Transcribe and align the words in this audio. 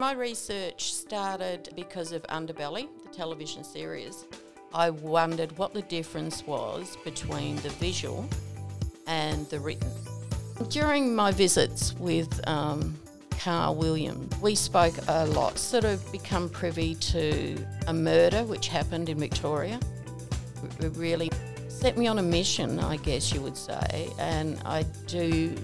My 0.00 0.12
research 0.12 0.94
started 0.94 1.68
because 1.76 2.12
of 2.12 2.22
Underbelly, 2.28 2.88
the 3.02 3.10
television 3.14 3.62
series. 3.62 4.24
I 4.72 4.88
wondered 4.88 5.52
what 5.58 5.74
the 5.74 5.82
difference 5.82 6.46
was 6.46 6.96
between 7.04 7.56
the 7.56 7.68
visual 7.68 8.26
and 9.06 9.46
the 9.50 9.60
written. 9.60 9.90
During 10.70 11.14
my 11.14 11.32
visits 11.32 11.92
with 11.98 12.40
um, 12.48 12.98
Carl 13.40 13.74
Williams, 13.74 14.34
we 14.40 14.54
spoke 14.54 14.94
a 15.06 15.26
lot, 15.26 15.58
sort 15.58 15.84
of 15.84 16.10
become 16.10 16.48
privy 16.48 16.94
to 16.94 17.62
a 17.86 17.92
murder 17.92 18.42
which 18.44 18.68
happened 18.68 19.10
in 19.10 19.18
Victoria. 19.18 19.78
It 20.80 20.96
really 20.96 21.30
set 21.68 21.98
me 21.98 22.06
on 22.06 22.18
a 22.18 22.22
mission, 22.22 22.78
I 22.78 22.96
guess 22.96 23.34
you 23.34 23.42
would 23.42 23.56
say, 23.56 24.08
and 24.18 24.58
I 24.64 24.86
do 25.06 25.54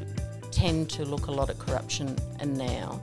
tend 0.51 0.91
to 0.91 1.07
look 1.07 1.29
a 1.29 1.33
lot 1.33 1.49
at 1.49 1.59
corruption 1.59 2.15
and 2.39 2.55
now. 2.55 3.01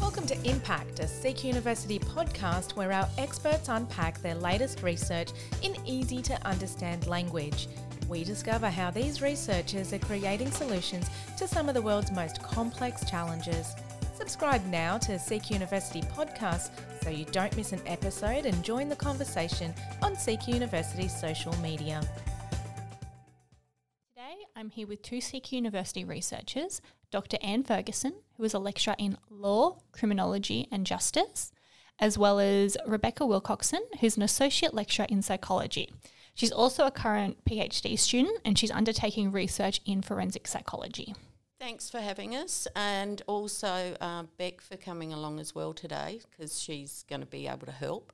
Welcome 0.00 0.26
to 0.26 0.48
Impact, 0.48 1.00
a 1.00 1.04
CQ 1.04 1.44
University 1.44 1.98
podcast 1.98 2.76
where 2.76 2.92
our 2.92 3.08
experts 3.16 3.68
unpack 3.68 4.20
their 4.20 4.34
latest 4.34 4.82
research 4.82 5.30
in 5.62 5.74
easy 5.86 6.20
to 6.22 6.46
understand 6.46 7.06
language. 7.06 7.68
We 8.08 8.22
discover 8.22 8.68
how 8.68 8.90
these 8.90 9.22
researchers 9.22 9.92
are 9.92 9.98
creating 9.98 10.50
solutions 10.50 11.08
to 11.38 11.48
some 11.48 11.68
of 11.68 11.74
the 11.74 11.82
world's 11.82 12.12
most 12.12 12.42
complex 12.42 13.08
challenges. 13.08 13.74
Subscribe 14.14 14.64
now 14.66 14.98
to 14.98 15.12
CQ 15.12 15.50
University 15.50 16.02
podcasts 16.02 16.70
so 17.02 17.10
you 17.10 17.24
don't 17.26 17.56
miss 17.56 17.72
an 17.72 17.80
episode 17.86 18.46
and 18.46 18.62
join 18.62 18.88
the 18.88 18.96
conversation 18.96 19.74
on 20.02 20.14
CQ 20.14 20.48
University's 20.48 21.18
social 21.18 21.56
media. 21.58 22.00
Today, 24.14 24.36
I'm 24.54 24.70
here 24.70 24.86
with 24.86 25.02
two 25.02 25.18
CQ 25.18 25.52
University 25.52 26.04
researchers, 26.04 26.80
Dr. 27.10 27.38
Anne 27.40 27.62
Ferguson, 27.62 28.14
who 28.36 28.44
is 28.44 28.54
a 28.54 28.58
lecturer 28.58 28.96
in 28.98 29.16
law, 29.30 29.78
criminology, 29.92 30.68
and 30.70 30.86
justice, 30.86 31.52
as 31.98 32.18
well 32.18 32.38
as 32.38 32.76
Rebecca 32.86 33.24
Wilcoxon, 33.24 33.80
who's 34.00 34.16
an 34.16 34.22
associate 34.22 34.74
lecturer 34.74 35.06
in 35.08 35.22
psychology. 35.22 35.90
She's 36.34 36.52
also 36.52 36.84
a 36.84 36.90
current 36.90 37.44
PhD 37.44 37.98
student 37.98 38.38
and 38.44 38.58
she's 38.58 38.70
undertaking 38.70 39.32
research 39.32 39.80
in 39.86 40.02
forensic 40.02 40.46
psychology. 40.46 41.14
Thanks 41.58 41.88
for 41.88 42.00
having 42.00 42.36
us, 42.36 42.68
and 42.76 43.22
also 43.26 43.96
uh, 43.98 44.24
Beck 44.36 44.60
for 44.60 44.76
coming 44.76 45.14
along 45.14 45.40
as 45.40 45.54
well 45.54 45.72
today 45.72 46.20
because 46.30 46.60
she's 46.60 47.06
going 47.08 47.22
to 47.22 47.26
be 47.26 47.46
able 47.46 47.64
to 47.64 47.72
help. 47.72 48.12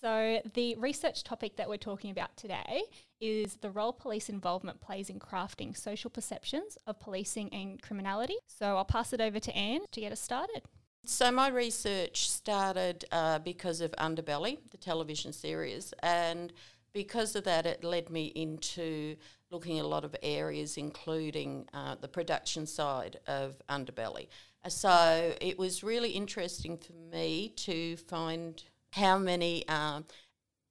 So, 0.00 0.40
the 0.54 0.74
research 0.76 1.22
topic 1.22 1.56
that 1.56 1.68
we're 1.68 1.76
talking 1.76 2.10
about 2.10 2.34
today 2.38 2.84
is 3.20 3.56
the 3.56 3.70
role 3.70 3.92
police 3.92 4.28
involvement 4.28 4.80
plays 4.80 5.10
in 5.10 5.18
crafting 5.18 5.76
social 5.76 6.10
perceptions 6.10 6.78
of 6.86 7.00
policing 7.00 7.52
and 7.52 7.80
criminality. 7.82 8.36
So, 8.46 8.76
I'll 8.76 8.84
pass 8.84 9.12
it 9.12 9.20
over 9.20 9.40
to 9.40 9.56
Anne 9.56 9.80
to 9.92 10.00
get 10.00 10.12
us 10.12 10.20
started. 10.20 10.62
So, 11.04 11.30
my 11.32 11.48
research 11.48 12.28
started 12.28 13.04
uh, 13.12 13.38
because 13.38 13.80
of 13.80 13.92
Underbelly, 13.92 14.58
the 14.70 14.76
television 14.76 15.32
series, 15.32 15.94
and 16.02 16.52
because 16.92 17.36
of 17.36 17.44
that, 17.44 17.66
it 17.66 17.84
led 17.84 18.10
me 18.10 18.26
into 18.26 19.16
looking 19.50 19.78
at 19.78 19.84
a 19.84 19.88
lot 19.88 20.04
of 20.04 20.14
areas, 20.22 20.76
including 20.76 21.66
uh, 21.72 21.94
the 22.00 22.08
production 22.08 22.66
side 22.66 23.18
of 23.26 23.62
Underbelly. 23.68 24.28
So, 24.68 25.34
it 25.40 25.58
was 25.58 25.82
really 25.82 26.10
interesting 26.10 26.76
for 26.76 26.92
me 26.92 27.54
to 27.56 27.96
find 27.96 28.62
how 28.90 29.18
many 29.18 29.66
uh, 29.68 30.02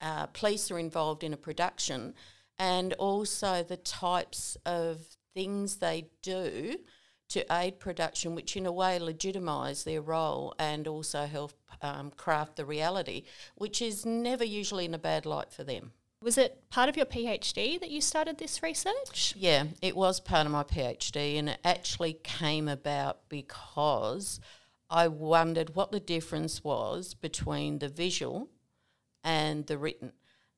uh, 0.01 0.27
police 0.27 0.69
are 0.69 0.79
involved 0.79 1.23
in 1.23 1.33
a 1.33 1.37
production 1.37 2.13
and 2.59 2.93
also 2.93 3.63
the 3.63 3.77
types 3.77 4.57
of 4.65 5.01
things 5.33 5.77
they 5.77 6.09
do 6.21 6.77
to 7.29 7.45
aid 7.51 7.79
production, 7.79 8.35
which 8.35 8.55
in 8.55 8.65
a 8.65 8.71
way 8.71 8.97
legitimise 8.99 9.83
their 9.83 10.01
role 10.01 10.55
and 10.57 10.87
also 10.87 11.25
help 11.25 11.53
um, 11.81 12.11
craft 12.11 12.55
the 12.55 12.65
reality, 12.65 13.23
which 13.55 13.81
is 13.81 14.05
never 14.05 14.43
usually 14.43 14.85
in 14.85 14.93
a 14.93 14.99
bad 14.99 15.25
light 15.25 15.51
for 15.51 15.63
them. 15.63 15.91
Was 16.21 16.37
it 16.37 16.69
part 16.71 16.89
of 16.89 16.97
your 16.97 17.05
PhD 17.05 17.79
that 17.79 17.91
you 17.91 18.01
started 18.01 18.37
this 18.37 18.63
research? 18.63 19.35
Yeah, 19.37 19.65
it 19.81 19.95
was 19.95 20.19
part 20.19 20.47
of 20.47 20.51
my 20.51 20.63
PhD, 20.63 21.37
and 21.37 21.49
it 21.49 21.59
actually 21.63 22.13
came 22.23 22.67
about 22.67 23.29
because 23.29 24.39
I 24.89 25.09
wondered 25.09 25.75
what 25.75 25.91
the 25.91 25.99
difference 25.99 26.63
was 26.63 27.13
between 27.13 27.79
the 27.79 27.89
visual 27.89 28.49
and 29.23 29.67
the 29.67 29.77
written. 29.77 30.13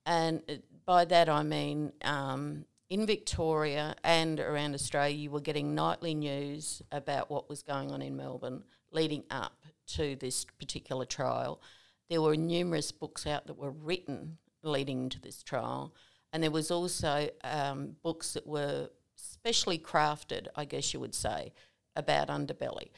And 0.06 0.44
by 0.90 1.06
that 1.06 1.30
I 1.30 1.44
mean 1.44 1.94
um, 2.02 2.66
in 2.90 3.06
Victoria 3.06 3.96
and 4.04 4.40
around 4.40 4.74
Australia, 4.74 5.16
you 5.16 5.30
were 5.30 5.40
getting 5.40 5.76
nightly 5.76 6.16
news 6.16 6.82
about 6.92 7.30
what 7.30 7.48
was 7.48 7.62
going 7.62 7.92
on 7.92 8.02
in 8.02 8.18
Melbourne 8.18 8.64
leading 8.92 9.24
up 9.30 9.66
to 9.90 10.16
this 10.16 10.46
particular 10.46 11.06
trial. 11.06 11.62
There 12.10 12.24
were 12.24 12.36
numerous 12.36 12.92
books 12.92 13.28
out 13.28 13.46
that 13.46 13.60
were 13.60 13.70
written 13.70 14.40
leading 14.64 15.10
to 15.10 15.22
this 15.22 15.44
trial, 15.44 15.94
and 16.34 16.42
there 16.42 16.50
was 16.50 16.72
also 16.72 17.30
um, 17.44 17.98
books 18.02 18.34
that 18.34 18.48
were 18.48 18.90
specially 19.16 19.78
crafted, 19.78 20.48
I 20.56 20.66
guess 20.66 20.92
you 20.92 21.00
would 21.00 21.14
say, 21.14 21.54
about 21.96 22.30
underbelly. 22.30 22.90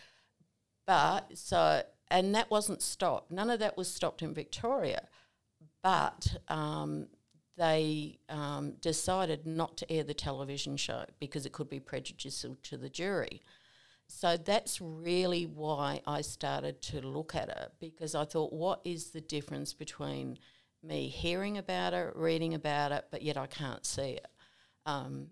But 0.87 1.37
so, 1.37 1.83
and 2.09 2.33
that 2.35 2.49
wasn't 2.49 2.81
stopped. 2.81 3.33
None 3.33 3.49
of 3.49 3.59
that 3.59 3.75
was 3.75 3.93
stopped 3.93 4.21
in 4.21 4.33
Victoria, 4.33 5.09
but 5.83 6.37
um, 6.47 7.07
they 7.61 8.17
um, 8.27 8.71
decided 8.81 9.45
not 9.45 9.77
to 9.77 9.91
air 9.91 10.03
the 10.03 10.15
television 10.15 10.75
show 10.75 11.05
because 11.19 11.45
it 11.45 11.51
could 11.51 11.69
be 11.69 11.79
prejudicial 11.79 12.57
to 12.63 12.75
the 12.75 12.89
jury. 12.89 13.39
So 14.07 14.35
that's 14.35 14.81
really 14.81 15.45
why 15.45 16.01
I 16.07 16.21
started 16.21 16.81
to 16.81 17.01
look 17.01 17.35
at 17.35 17.49
it 17.49 17.71
because 17.79 18.15
I 18.15 18.25
thought, 18.25 18.51
what 18.51 18.81
is 18.83 19.11
the 19.11 19.21
difference 19.21 19.73
between 19.73 20.39
me 20.81 21.07
hearing 21.07 21.59
about 21.59 21.93
it, 21.93 22.11
reading 22.15 22.55
about 22.55 22.91
it, 22.93 23.05
but 23.11 23.21
yet 23.21 23.37
I 23.37 23.45
can't 23.45 23.85
see 23.85 24.13
it? 24.13 24.27
Um, 24.87 25.27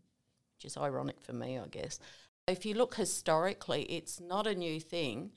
which 0.55 0.65
is 0.65 0.77
ironic 0.77 1.19
for 1.19 1.33
me, 1.33 1.57
I 1.57 1.65
guess. 1.65 1.99
If 2.47 2.63
you 2.63 2.75
look 2.75 2.93
historically, 2.93 3.85
it's 3.85 4.19
not 4.19 4.45
a 4.45 4.53
new 4.53 4.79
thing. 4.79 5.31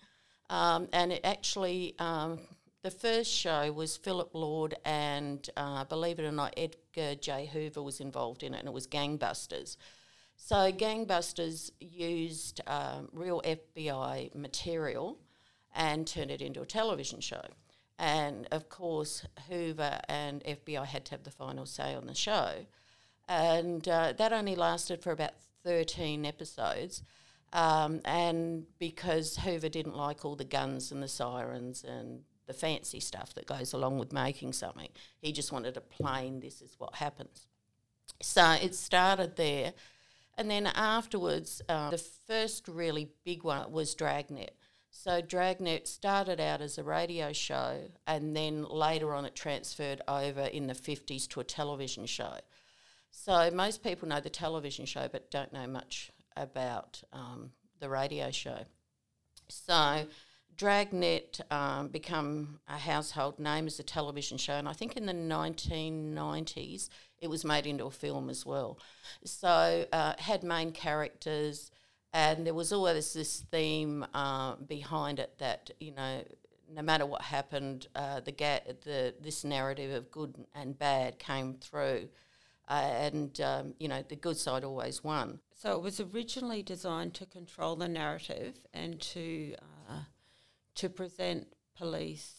Um, 0.50 0.88
and 0.92 1.10
it 1.10 1.22
actually, 1.24 1.94
um, 1.98 2.38
the 2.82 2.90
first 2.90 3.30
show 3.30 3.70
was 3.72 3.96
Philip 3.96 4.30
Lord, 4.34 4.74
and 4.84 5.48
uh, 5.56 5.84
believe 5.84 6.18
it 6.18 6.24
or 6.24 6.32
not, 6.32 6.54
Edgar 6.56 7.14
J. 7.14 7.48
Hoover 7.52 7.82
was 7.82 8.00
involved 8.00 8.42
in 8.42 8.54
it, 8.54 8.58
and 8.58 8.68
it 8.68 8.74
was 8.74 8.86
Gangbusters. 8.86 9.76
So, 10.36 10.72
Gangbusters 10.72 11.70
used 11.78 12.60
um, 12.66 13.08
real 13.12 13.40
FBI 13.42 14.34
material 14.34 15.18
and 15.74 16.06
turned 16.06 16.32
it 16.32 16.42
into 16.42 16.60
a 16.60 16.66
television 16.66 17.20
show. 17.20 17.44
And 17.98 18.48
of 18.50 18.68
course, 18.68 19.24
Hoover 19.48 20.00
and 20.08 20.42
FBI 20.42 20.84
had 20.84 21.04
to 21.06 21.10
have 21.12 21.22
the 21.22 21.30
final 21.30 21.66
say 21.66 21.94
on 21.94 22.06
the 22.06 22.14
show. 22.14 22.66
And 23.28 23.86
uh, 23.86 24.14
that 24.14 24.32
only 24.32 24.56
lasted 24.56 25.02
for 25.02 25.12
about 25.12 25.34
13 25.62 26.26
episodes. 26.26 27.04
Um, 27.52 28.00
and 28.04 28.66
because 28.78 29.36
Hoover 29.36 29.68
didn't 29.68 29.96
like 29.96 30.24
all 30.24 30.34
the 30.34 30.44
guns 30.44 30.90
and 30.90 31.02
the 31.02 31.08
sirens 31.08 31.84
and 31.84 32.22
the 32.46 32.52
fancy 32.52 33.00
stuff 33.00 33.34
that 33.34 33.46
goes 33.46 33.72
along 33.72 33.98
with 33.98 34.12
making 34.12 34.52
something, 34.52 34.88
he 35.18 35.32
just 35.32 35.52
wanted 35.52 35.76
a 35.76 35.80
plain, 35.80 36.40
this 36.40 36.60
is 36.60 36.74
what 36.78 36.96
happens. 36.96 37.46
So 38.20 38.52
it 38.52 38.74
started 38.74 39.36
there. 39.36 39.72
And 40.38 40.50
then 40.50 40.66
afterwards, 40.66 41.60
uh, 41.68 41.90
the 41.90 41.98
first 41.98 42.68
really 42.68 43.10
big 43.24 43.44
one 43.44 43.70
was 43.70 43.94
Dragnet. 43.94 44.56
So 44.90 45.20
Dragnet 45.20 45.88
started 45.88 46.38
out 46.38 46.60
as 46.60 46.76
a 46.76 46.82
radio 46.82 47.32
show, 47.32 47.90
and 48.06 48.36
then 48.36 48.64
later 48.64 49.14
on 49.14 49.24
it 49.24 49.34
transferred 49.34 50.02
over 50.06 50.42
in 50.42 50.66
the 50.66 50.74
50s 50.74 51.26
to 51.28 51.40
a 51.40 51.44
television 51.44 52.06
show. 52.06 52.34
So 53.10 53.50
most 53.50 53.82
people 53.82 54.08
know 54.08 54.20
the 54.20 54.30
television 54.30 54.86
show, 54.86 55.08
but 55.10 55.30
don't 55.30 55.52
know 55.52 55.66
much 55.66 56.10
about 56.36 57.02
um, 57.12 57.50
the 57.80 57.88
radio 57.88 58.30
show. 58.30 58.64
So 59.48 60.06
Dragnet 60.56 61.40
um, 61.50 61.88
become 61.88 62.60
a 62.68 62.78
household 62.78 63.38
name 63.38 63.66
as 63.66 63.78
a 63.78 63.82
television 63.82 64.38
show, 64.38 64.54
and 64.54 64.68
I 64.68 64.72
think 64.72 64.96
in 64.96 65.06
the 65.06 65.12
1990s 65.12 66.88
it 67.20 67.30
was 67.30 67.44
made 67.44 67.66
into 67.66 67.84
a 67.84 67.90
film 67.90 68.28
as 68.28 68.44
well. 68.44 68.78
So 69.24 69.86
uh, 69.92 70.14
had 70.18 70.42
main 70.42 70.72
characters, 70.72 71.70
and 72.12 72.46
there 72.46 72.54
was 72.54 72.72
always 72.72 73.12
this 73.12 73.44
theme 73.50 74.04
uh, 74.14 74.56
behind 74.56 75.18
it 75.18 75.38
that 75.38 75.70
you 75.80 75.92
know. 75.92 76.22
No 76.74 76.80
matter 76.80 77.04
what 77.04 77.20
happened, 77.20 77.86
uh, 77.94 78.20
the, 78.20 78.32
ga- 78.32 78.62
the 78.82 79.12
this 79.20 79.44
narrative 79.44 79.92
of 79.92 80.10
good 80.10 80.34
and 80.54 80.78
bad 80.78 81.18
came 81.18 81.52
through, 81.52 82.08
uh, 82.66 82.72
and 82.72 83.38
um, 83.42 83.74
you 83.78 83.88
know 83.88 84.02
the 84.08 84.16
good 84.16 84.38
side 84.38 84.64
always 84.64 85.04
won. 85.04 85.40
So 85.54 85.76
it 85.76 85.82
was 85.82 86.00
originally 86.00 86.62
designed 86.62 87.12
to 87.14 87.26
control 87.26 87.76
the 87.76 87.88
narrative 87.88 88.54
and 88.72 88.98
to 89.00 89.54
uh, 89.60 89.81
to 90.76 90.88
present 90.88 91.46
police 91.76 92.34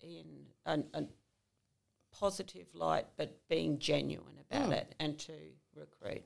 in 0.00 0.24
a, 0.66 0.80
a, 0.94 1.04
positive 2.10 2.66
light, 2.74 3.06
but 3.16 3.38
being 3.48 3.78
genuine 3.78 4.38
about 4.50 4.70
mm. 4.70 4.72
it 4.72 4.94
and 4.98 5.18
to 5.18 5.32
recruit. 5.76 6.24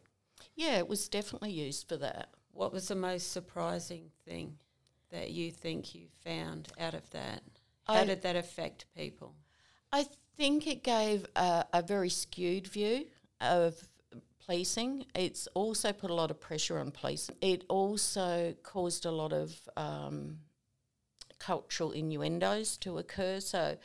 Yeah, 0.54 0.78
it 0.78 0.88
was 0.88 1.08
definitely 1.08 1.50
used 1.50 1.88
for 1.88 1.96
that. 1.98 2.30
What 2.52 2.72
was 2.72 2.88
the 2.88 2.94
most 2.94 3.32
surprising 3.32 4.10
thing 4.26 4.56
that 5.10 5.30
you 5.30 5.50
think 5.50 5.94
you 5.94 6.06
found 6.24 6.68
out 6.78 6.94
of 6.94 7.08
that? 7.10 7.42
How 7.84 7.94
I- 7.94 8.04
did 8.06 8.22
that 8.22 8.36
affect 8.36 8.86
people? 8.96 9.34
I 9.92 10.06
think 10.36 10.66
it 10.66 10.82
gave 10.82 11.26
a, 11.36 11.66
a 11.72 11.82
very 11.82 12.08
skewed 12.08 12.66
view 12.66 13.06
of 13.40 13.76
policing. 14.46 15.06
It's 15.14 15.46
also 15.54 15.92
put 15.92 16.10
a 16.10 16.14
lot 16.14 16.30
of 16.30 16.40
pressure 16.40 16.78
on 16.78 16.90
policing. 16.90 17.36
It 17.40 17.64
also 17.68 18.54
caused 18.62 19.04
a 19.04 19.10
lot 19.10 19.32
of 19.32 19.54
um, 19.76 20.38
cultural 21.42 21.90
innuendos 21.90 22.76
to 22.78 22.98
occur. 22.98 23.40
So 23.40 23.76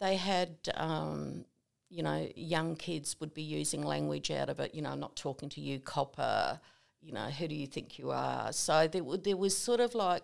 they 0.00 0.16
had, 0.16 0.56
um, 0.74 1.44
you 1.90 2.02
know, 2.02 2.28
young 2.34 2.76
kids 2.76 3.16
would 3.20 3.34
be 3.34 3.42
using 3.42 3.82
language 3.82 4.30
out 4.30 4.48
of 4.48 4.58
it. 4.60 4.74
You 4.74 4.82
know, 4.82 4.90
I'm 4.90 5.00
not 5.00 5.16
talking 5.16 5.48
to 5.50 5.60
you, 5.60 5.78
copper. 5.80 6.60
You 7.00 7.12
know, 7.12 7.26
who 7.26 7.48
do 7.48 7.54
you 7.54 7.66
think 7.66 7.98
you 7.98 8.10
are? 8.10 8.52
So 8.52 8.88
there, 8.88 9.02
w- 9.02 9.20
there 9.20 9.36
was 9.36 9.56
sort 9.56 9.80
of 9.80 9.94
like 9.94 10.22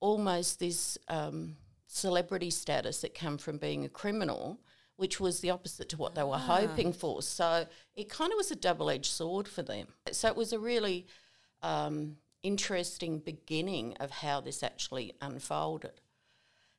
almost 0.00 0.58
this 0.58 0.98
um, 1.08 1.56
celebrity 1.86 2.50
status 2.50 3.00
that 3.02 3.14
came 3.14 3.38
from 3.38 3.58
being 3.58 3.84
a 3.84 3.88
criminal, 3.88 4.58
which 4.96 5.20
was 5.20 5.40
the 5.40 5.50
opposite 5.50 5.88
to 5.90 5.96
what 5.96 6.14
they 6.14 6.24
were 6.24 6.38
hoping 6.38 6.92
for. 6.92 7.22
So 7.22 7.66
it 7.94 8.08
kind 8.08 8.32
of 8.32 8.36
was 8.36 8.50
a 8.50 8.56
double 8.56 8.90
edged 8.90 9.12
sword 9.12 9.46
for 9.46 9.62
them. 9.62 9.86
So 10.10 10.28
it 10.28 10.36
was 10.36 10.52
a 10.52 10.58
really 10.58 11.06
um, 11.62 12.16
interesting 12.42 13.18
beginning 13.18 13.96
of 14.00 14.10
how 14.10 14.40
this 14.40 14.62
actually 14.62 15.14
unfolded. 15.20 16.00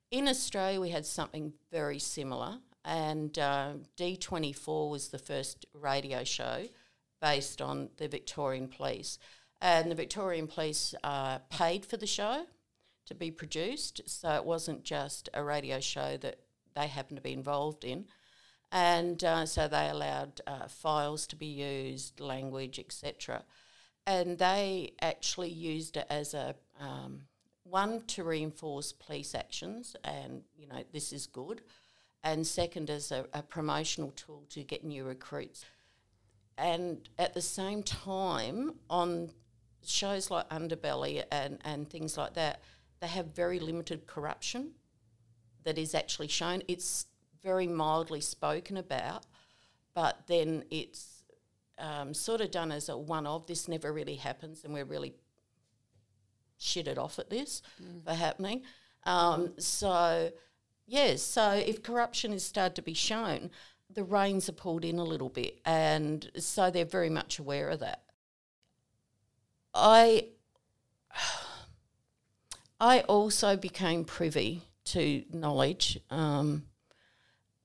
In 0.10 0.28
Australia, 0.28 0.82
we 0.82 0.90
had 0.90 1.06
something 1.06 1.54
very 1.72 2.00
similar, 2.00 2.60
and 2.84 3.38
uh, 3.38 3.74
D24 3.98 4.90
was 4.90 5.10
the 5.10 5.20
first 5.20 5.66
radio 5.74 6.24
show 6.24 6.66
based 7.22 7.62
on 7.62 7.90
the 7.98 8.08
Victorian 8.08 8.68
Police. 8.68 9.20
And 9.62 9.92
the 9.92 9.96
Victorian 9.96 10.48
Police 10.48 10.96
uh, 11.04 11.38
paid 11.50 11.86
for 11.86 11.96
the 11.96 12.08
show 12.08 12.46
to 13.06 13.14
be 13.14 13.30
produced, 13.30 14.02
so 14.08 14.32
it 14.32 14.44
wasn't 14.44 14.84
just 14.84 15.30
a 15.34 15.44
radio 15.44 15.80
show 15.80 16.18
that 16.18 16.40
they 16.76 16.88
happened 16.88 17.18
to 17.18 17.22
be 17.22 17.34
involved 17.34 17.84
in. 17.84 18.06
And 18.72 19.24
uh, 19.24 19.46
so 19.46 19.68
they 19.68 19.90
allowed 19.90 20.42
uh, 20.48 20.68
files 20.68 21.28
to 21.28 21.36
be 21.36 21.46
used, 21.46 22.20
language, 22.20 22.80
etc. 22.80 23.44
And 24.08 24.38
they 24.38 24.94
actually 25.02 25.50
used 25.50 25.98
it 25.98 26.08
as 26.10 26.34
a 26.34 26.56
um, 26.80 27.22
one 27.64 28.02
to 28.08 28.24
reinforce 28.24 28.92
police 28.92 29.36
actions, 29.36 29.96
and 30.04 30.44
you 30.58 30.68
know 30.68 30.84
this 30.92 31.14
is 31.14 31.28
good, 31.28 31.62
and 32.24 32.46
second 32.46 32.90
as 32.90 33.12
a, 33.12 33.26
a 33.34 33.44
promotional 33.44 34.12
tool 34.12 34.46
to 34.50 34.64
get 34.64 34.84
new 34.84 35.04
recruits. 35.06 35.66
And 36.58 37.08
at 37.18 37.34
the 37.34 37.42
same 37.42 37.84
time, 37.84 38.76
on 38.90 39.32
shows 39.86 40.30
like 40.30 40.48
Underbelly 40.50 41.24
and, 41.32 41.60
and 41.64 41.90
things 41.90 42.18
like 42.18 42.34
that, 42.36 42.62
they 43.00 43.08
have 43.08 43.28
very 43.28 43.60
limited 43.60 44.06
corruption 44.06 44.72
that 45.64 45.78
is 45.78 45.96
actually 45.96 46.28
shown. 46.28 46.62
It's 46.68 47.08
very 47.42 47.68
mildly 47.68 48.22
spoken 48.22 48.78
about, 48.78 49.26
but 49.94 50.28
then 50.28 50.64
it's 50.70 51.11
um, 51.82 52.14
sort 52.14 52.42
of 52.42 52.52
done 52.52 52.72
as 52.72 52.88
a 52.88 52.98
one 52.98 53.28
of. 53.28 53.48
This 53.48 53.68
never 53.68 53.92
really 53.92 54.16
happens, 54.16 54.64
and 54.64 54.74
we're 54.74 54.86
really 54.86 55.16
shitted 56.60 56.98
off 56.98 57.20
at 57.20 57.30
this 57.30 57.62
for 58.06 58.14
happening. 58.14 58.62
Um, 59.04 59.54
so, 59.58 60.32
yes, 60.86 61.22
so 61.22 61.52
if 61.52 61.82
corruption 61.82 62.32
is 62.32 62.46
started 62.46 62.76
to 62.76 62.82
be 62.82 62.94
shown, 62.94 63.50
the 63.90 64.04
reins 64.04 64.48
are 64.48 64.54
pulled 64.54 64.86
in 64.86 65.00
a 65.00 65.04
little 65.04 65.30
bit, 65.30 65.60
and 65.66 66.30
so 66.38 66.70
they're 66.70 66.86
very 66.86 67.10
much 67.10 67.40
aware 67.40 67.70
of 67.70 67.80
that. 67.80 68.04
I 69.74 70.28
I 72.80 73.02
also 73.02 73.56
became 73.58 74.06
privy 74.06 74.64
to 74.86 75.24
knowledge 75.32 76.00
um, 76.10 76.64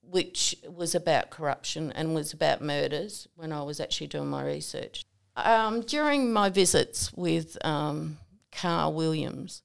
which 0.09 0.55
was 0.67 0.95
about 0.95 1.29
corruption 1.29 1.91
and 1.91 2.15
was 2.15 2.33
about 2.33 2.61
murders 2.61 3.27
when 3.35 3.51
I 3.51 3.61
was 3.63 3.79
actually 3.79 4.07
doing 4.07 4.29
my 4.29 4.43
research. 4.43 5.03
Um, 5.35 5.81
during 5.81 6.31
my 6.31 6.49
visits 6.49 7.13
with 7.13 7.57
um, 7.65 8.17
Carl 8.51 8.93
Williams, 8.93 9.63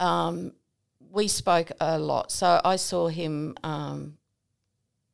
um, 0.00 0.52
we 1.10 1.28
spoke 1.28 1.70
a 1.80 1.98
lot. 1.98 2.30
So 2.32 2.60
I 2.64 2.76
saw 2.76 3.08
him 3.08 3.56
um, 3.62 4.18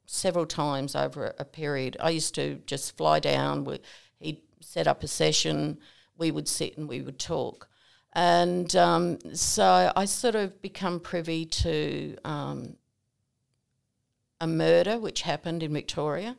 several 0.07 0.47
times 0.47 0.97
over 0.97 1.35
a, 1.39 1.45
period. 1.45 1.97
I 2.01 2.11
used 2.11 2.35
to 2.37 2.61
just 2.67 2.97
fly 2.97 3.21
down. 3.21 3.65
We, 3.65 3.81
he'd 4.19 4.41
set 4.61 4.89
up 4.89 5.03
a 5.03 5.09
session. 5.09 5.79
We 6.17 6.31
would 6.31 6.49
sit 6.49 6.77
and 6.77 6.89
we 6.89 7.03
would 7.03 7.19
talk. 7.19 7.69
And 8.15 8.75
um, 8.77 9.19
so 9.35 9.93
I 9.95 10.05
sort 10.07 10.37
of 10.37 10.61
become 10.63 11.01
privy 11.01 11.45
to 11.47 12.17
um, 12.25 12.77
a 14.41 14.47
murder 14.47 14.99
which 14.99 15.23
happened 15.23 15.63
in 15.63 15.73
Victoria, 15.73 16.37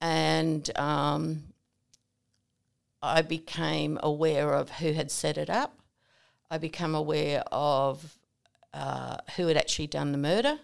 and 0.00 0.76
um, 0.78 1.44
I 3.02 3.22
became 3.22 3.98
aware 4.02 4.54
of 4.54 4.70
who 4.70 4.92
had 4.92 5.10
set 5.10 5.38
it 5.38 5.50
up. 5.50 5.78
I 6.50 6.58
became 6.58 6.94
aware 6.94 7.42
of 7.52 8.18
uh, 8.74 9.18
who 9.36 9.46
had 9.46 9.56
actually 9.56 9.86
done 9.86 10.12
the 10.12 10.18
murder 10.18 10.58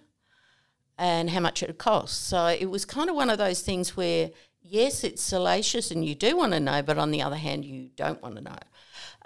and 0.99 1.31
how 1.31 1.41
much 1.41 1.63
it 1.63 1.69
had 1.69 1.79
cost. 1.79 2.27
So 2.27 2.47
it 2.47 2.67
was 2.67 2.85
kind 2.85 3.11
of 3.11 3.17
one 3.17 3.31
of 3.31 3.39
those 3.39 3.61
things 3.63 3.97
where, 3.97 4.31
yes, 4.63 5.05
it's 5.05 5.23
salacious 5.23 5.91
and 5.91 6.05
you 6.05 6.15
do 6.15 6.37
want 6.37 6.53
to 6.53 6.61
know, 6.61 6.83
but 6.83 6.99
on 6.99 7.11
the 7.11 7.23
other 7.23 7.37
hand, 7.37 7.65
you 7.65 7.91
don't 7.97 8.23
want 8.23 8.37
to 8.37 8.43
know. 8.43 8.59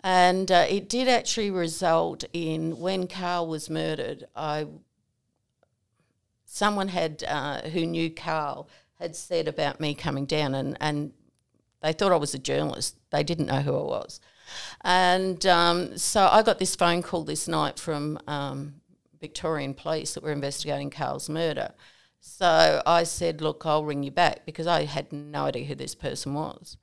And 0.02 0.50
uh, 0.50 0.66
it 0.68 0.88
did 0.88 1.08
actually 1.08 1.50
result 1.50 2.24
in 2.32 2.78
when 2.78 3.06
Carl 3.06 3.46
was 3.46 3.70
murdered, 3.70 4.26
I 4.34 4.66
someone 6.52 6.88
had 6.88 7.22
uh, 7.28 7.62
who 7.68 7.86
knew 7.86 8.10
Carl 8.10 8.68
had 8.98 9.14
said 9.14 9.46
about 9.46 9.80
me 9.80 9.94
coming 9.94 10.26
down, 10.26 10.54
and, 10.54 10.76
and 10.80 11.12
they 11.80 11.92
thought 11.92 12.12
I 12.12 12.16
was 12.16 12.34
a 12.34 12.38
journalist. 12.38 12.96
They 13.10 13.22
didn't 13.22 13.46
know 13.46 13.60
who 13.60 13.76
I 13.76 13.82
was. 13.82 14.20
And 14.82 15.46
um, 15.46 15.96
so 15.96 16.26
I 16.26 16.42
got 16.42 16.58
this 16.58 16.74
phone 16.74 17.02
call 17.02 17.22
this 17.22 17.46
night 17.46 17.78
from 17.78 18.18
um, 18.26 18.74
Victorian 19.20 19.74
Police 19.74 20.14
that 20.14 20.24
were 20.24 20.32
investigating 20.32 20.90
Carl's 20.90 21.28
murder. 21.28 21.72
So 22.18 22.82
I 22.84 23.04
said, 23.04 23.40
Look, 23.40 23.64
I'll 23.64 23.84
ring 23.84 24.02
you 24.02 24.10
back 24.10 24.44
because 24.44 24.66
I 24.66 24.84
had 24.84 25.12
no 25.12 25.44
idea 25.44 25.64
who 25.64 25.76
this 25.76 25.94
person 25.94 26.34
was. 26.34 26.76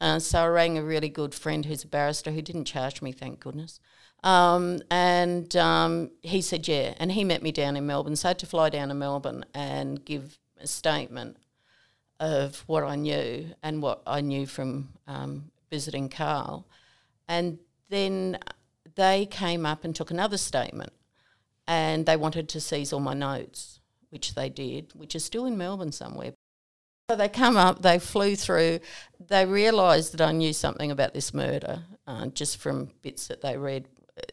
Uh, 0.00 0.18
so 0.18 0.44
I 0.44 0.46
rang 0.46 0.78
a 0.78 0.82
really 0.82 1.10
good 1.10 1.34
friend 1.34 1.66
who's 1.66 1.84
a 1.84 1.88
barrister 1.88 2.30
who 2.30 2.40
didn't 2.40 2.64
charge 2.64 3.02
me, 3.02 3.12
thank 3.12 3.38
goodness. 3.38 3.80
Um, 4.24 4.80
and 4.90 5.54
um, 5.56 6.10
he 6.22 6.40
said, 6.40 6.66
yeah. 6.66 6.94
And 6.98 7.12
he 7.12 7.24
met 7.24 7.42
me 7.42 7.52
down 7.52 7.76
in 7.76 7.86
Melbourne. 7.86 8.16
So 8.16 8.28
I 8.28 8.30
had 8.30 8.38
to 8.40 8.46
fly 8.46 8.68
down 8.68 8.88
to 8.88 8.94
Melbourne 8.94 9.44
and 9.54 10.04
give 10.04 10.38
a 10.60 10.66
statement 10.66 11.36
of 12.20 12.64
what 12.66 12.82
I 12.82 12.96
knew 12.96 13.54
and 13.62 13.80
what 13.82 14.02
I 14.06 14.20
knew 14.20 14.46
from 14.46 14.88
um, 15.06 15.50
visiting 15.70 16.08
Carl. 16.08 16.66
And 17.28 17.58
then 17.90 18.38
they 18.96 19.26
came 19.26 19.64
up 19.64 19.84
and 19.84 19.94
took 19.94 20.10
another 20.10 20.36
statement 20.36 20.92
and 21.66 22.06
they 22.06 22.16
wanted 22.16 22.48
to 22.48 22.60
seize 22.60 22.92
all 22.92 23.00
my 23.00 23.14
notes, 23.14 23.80
which 24.10 24.34
they 24.34 24.48
did, 24.48 24.92
which 24.94 25.14
is 25.14 25.24
still 25.24 25.44
in 25.46 25.56
Melbourne 25.56 25.92
somewhere. 25.92 26.32
So 27.08 27.16
they 27.16 27.28
come 27.28 27.56
up, 27.56 27.82
they 27.82 27.98
flew 27.98 28.36
through, 28.36 28.80
they 29.20 29.46
realised 29.46 30.12
that 30.12 30.20
I 30.20 30.32
knew 30.32 30.52
something 30.52 30.90
about 30.90 31.14
this 31.14 31.32
murder 31.32 31.84
uh, 32.06 32.26
just 32.26 32.56
from 32.58 32.90
bits 33.02 33.28
that 33.28 33.40
they 33.40 33.56
read. 33.56 33.86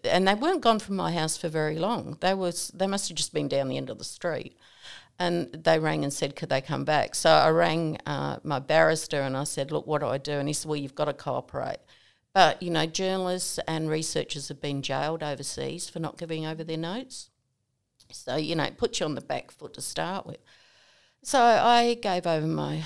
And 0.03 0.27
they 0.27 0.35
weren't 0.35 0.61
gone 0.61 0.79
from 0.79 0.95
my 0.95 1.11
house 1.11 1.37
for 1.37 1.49
very 1.49 1.77
long. 1.77 2.17
They 2.21 2.33
was 2.33 2.69
they 2.69 2.87
must 2.87 3.09
have 3.09 3.17
just 3.17 3.33
been 3.33 3.47
down 3.47 3.67
the 3.67 3.77
end 3.77 3.89
of 3.89 3.97
the 3.97 4.03
street. 4.03 4.57
And 5.17 5.53
they 5.53 5.79
rang 5.79 6.03
and 6.03 6.11
said, 6.11 6.35
could 6.35 6.49
they 6.49 6.59
come 6.59 6.83
back? 6.83 7.15
So 7.15 7.29
I 7.29 7.49
rang 7.49 7.97
uh, 8.05 8.39
my 8.43 8.59
barrister 8.59 9.21
and 9.21 9.37
I 9.37 9.45
said, 9.45 9.71
look, 9.71 9.87
what 9.87 10.01
do 10.01 10.07
I 10.07 10.17
do? 10.17 10.33
And 10.33 10.49
he 10.49 10.53
said, 10.53 10.67
well, 10.67 10.75
you've 10.75 10.93
got 10.93 11.05
to 11.05 11.13
cooperate. 11.13 11.79
But, 12.33 12.61
you 12.61 12.69
know, 12.69 12.85
journalists 12.85 13.57
and 13.65 13.89
researchers 13.89 14.49
have 14.49 14.59
been 14.59 14.81
jailed 14.81 15.23
overseas 15.23 15.87
for 15.87 15.99
not 15.99 16.17
giving 16.17 16.45
over 16.45 16.65
their 16.65 16.75
notes. 16.75 17.29
So, 18.11 18.35
you 18.35 18.55
know, 18.55 18.65
it 18.65 18.77
puts 18.77 18.99
you 18.99 19.05
on 19.05 19.15
the 19.15 19.21
back 19.21 19.51
foot 19.51 19.73
to 19.75 19.81
start 19.81 20.25
with. 20.25 20.39
So 21.23 21.39
I 21.39 21.93
gave 21.93 22.27
over 22.27 22.45
my 22.45 22.83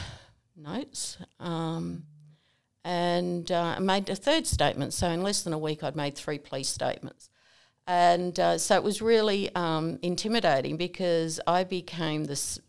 notes 0.55 1.17
um, 1.39 2.03
and 2.83 3.51
uh, 3.51 3.79
made 3.79 4.09
a 4.09 4.15
third 4.15 4.47
statement. 4.47 4.93
So 4.93 5.09
in 5.09 5.21
less 5.21 5.41
than 5.43 5.53
a 5.53 5.57
week, 5.57 5.83
I'd 5.83 5.95
made 5.95 6.15
three 6.15 6.39
police 6.39 6.69
statements. 6.69 7.29
And 7.87 8.39
uh, 8.39 8.57
so 8.57 8.75
it 8.75 8.83
was 8.83 9.01
really 9.01 9.53
um, 9.55 9.97
intimidating 10.01 10.77
because 10.77 11.39
I 11.47 11.63
became 11.63 12.25
this 12.25 12.59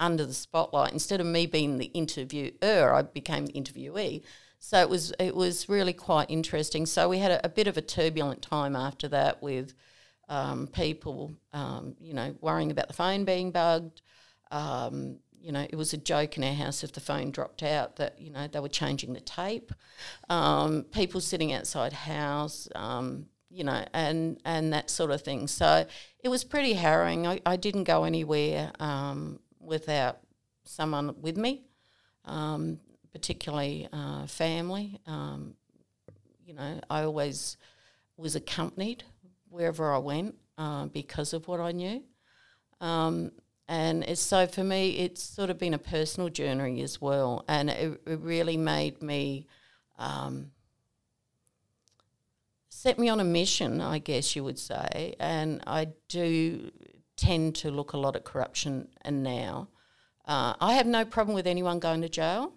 under 0.00 0.26
the 0.26 0.34
spotlight. 0.34 0.92
Instead 0.92 1.20
of 1.20 1.26
me 1.26 1.46
being 1.46 1.78
the 1.78 1.86
interviewer, 1.86 2.92
I 2.92 3.02
became 3.02 3.46
the 3.46 3.52
interviewee. 3.52 4.22
So 4.58 4.80
it 4.80 4.88
was 4.90 5.12
it 5.18 5.34
was 5.34 5.68
really 5.68 5.92
quite 5.92 6.30
interesting. 6.30 6.86
So 6.86 7.08
we 7.08 7.18
had 7.18 7.30
a, 7.30 7.46
a 7.46 7.48
bit 7.48 7.66
of 7.66 7.76
a 7.76 7.82
turbulent 7.82 8.42
time 8.42 8.74
after 8.74 9.08
that 9.08 9.42
with 9.42 9.74
um, 10.28 10.66
people, 10.66 11.32
um, 11.52 11.96
you 12.00 12.14
know, 12.14 12.34
worrying 12.40 12.70
about 12.70 12.88
the 12.88 12.94
phone 12.94 13.24
being 13.24 13.52
bugged. 13.52 14.02
Um, 14.50 15.18
you 15.40 15.52
know, 15.52 15.66
it 15.68 15.76
was 15.76 15.92
a 15.92 15.96
joke 15.96 16.36
in 16.36 16.44
our 16.44 16.52
house 16.52 16.84
if 16.84 16.92
the 16.92 17.00
phone 17.00 17.30
dropped 17.30 17.62
out 17.62 17.96
that, 17.96 18.20
you 18.20 18.30
know, 18.30 18.46
they 18.46 18.60
were 18.60 18.68
changing 18.68 19.14
the 19.14 19.20
tape. 19.20 19.72
Um, 20.28 20.84
people 20.84 21.20
sitting 21.20 21.52
outside 21.52 21.92
house, 21.92 22.68
um, 22.74 23.26
you 23.48 23.64
know, 23.64 23.84
and 23.92 24.38
and 24.44 24.72
that 24.72 24.90
sort 24.90 25.10
of 25.10 25.22
thing. 25.22 25.48
So 25.48 25.86
it 26.22 26.28
was 26.28 26.44
pretty 26.44 26.74
harrowing. 26.74 27.26
I, 27.26 27.40
I 27.46 27.56
didn't 27.56 27.84
go 27.84 28.04
anywhere 28.04 28.70
um, 28.78 29.40
without 29.58 30.18
someone 30.64 31.20
with 31.20 31.36
me, 31.36 31.64
um, 32.26 32.78
particularly 33.12 33.88
uh, 33.92 34.26
family. 34.26 35.00
Um, 35.06 35.54
you 36.44 36.54
know, 36.54 36.80
I 36.90 37.02
always 37.02 37.56
was 38.16 38.36
accompanied 38.36 39.04
wherever 39.48 39.92
I 39.92 39.98
went 39.98 40.36
uh, 40.58 40.86
because 40.86 41.32
of 41.32 41.48
what 41.48 41.60
I 41.60 41.72
knew. 41.72 42.02
Um, 42.80 43.32
and 43.70 44.18
so 44.18 44.48
for 44.48 44.64
me, 44.64 44.98
it's 44.98 45.22
sort 45.22 45.48
of 45.48 45.56
been 45.56 45.74
a 45.74 45.78
personal 45.78 46.28
journey 46.28 46.82
as 46.82 47.00
well, 47.00 47.44
and 47.46 47.70
it, 47.70 48.00
it 48.04 48.18
really 48.18 48.56
made 48.56 49.00
me 49.00 49.46
um, 49.96 50.50
set 52.68 52.98
me 52.98 53.08
on 53.08 53.20
a 53.20 53.24
mission, 53.24 53.80
I 53.80 54.00
guess 54.00 54.34
you 54.34 54.42
would 54.42 54.58
say. 54.58 55.14
And 55.20 55.62
I 55.68 55.90
do 56.08 56.72
tend 57.16 57.54
to 57.56 57.70
look 57.70 57.92
a 57.92 57.96
lot 57.96 58.16
at 58.16 58.24
corruption 58.24 58.88
and 59.02 59.22
now. 59.22 59.68
Uh, 60.24 60.54
I 60.60 60.72
have 60.72 60.86
no 60.86 61.04
problem 61.04 61.36
with 61.36 61.46
anyone 61.46 61.78
going 61.78 62.02
to 62.02 62.08
jail, 62.08 62.52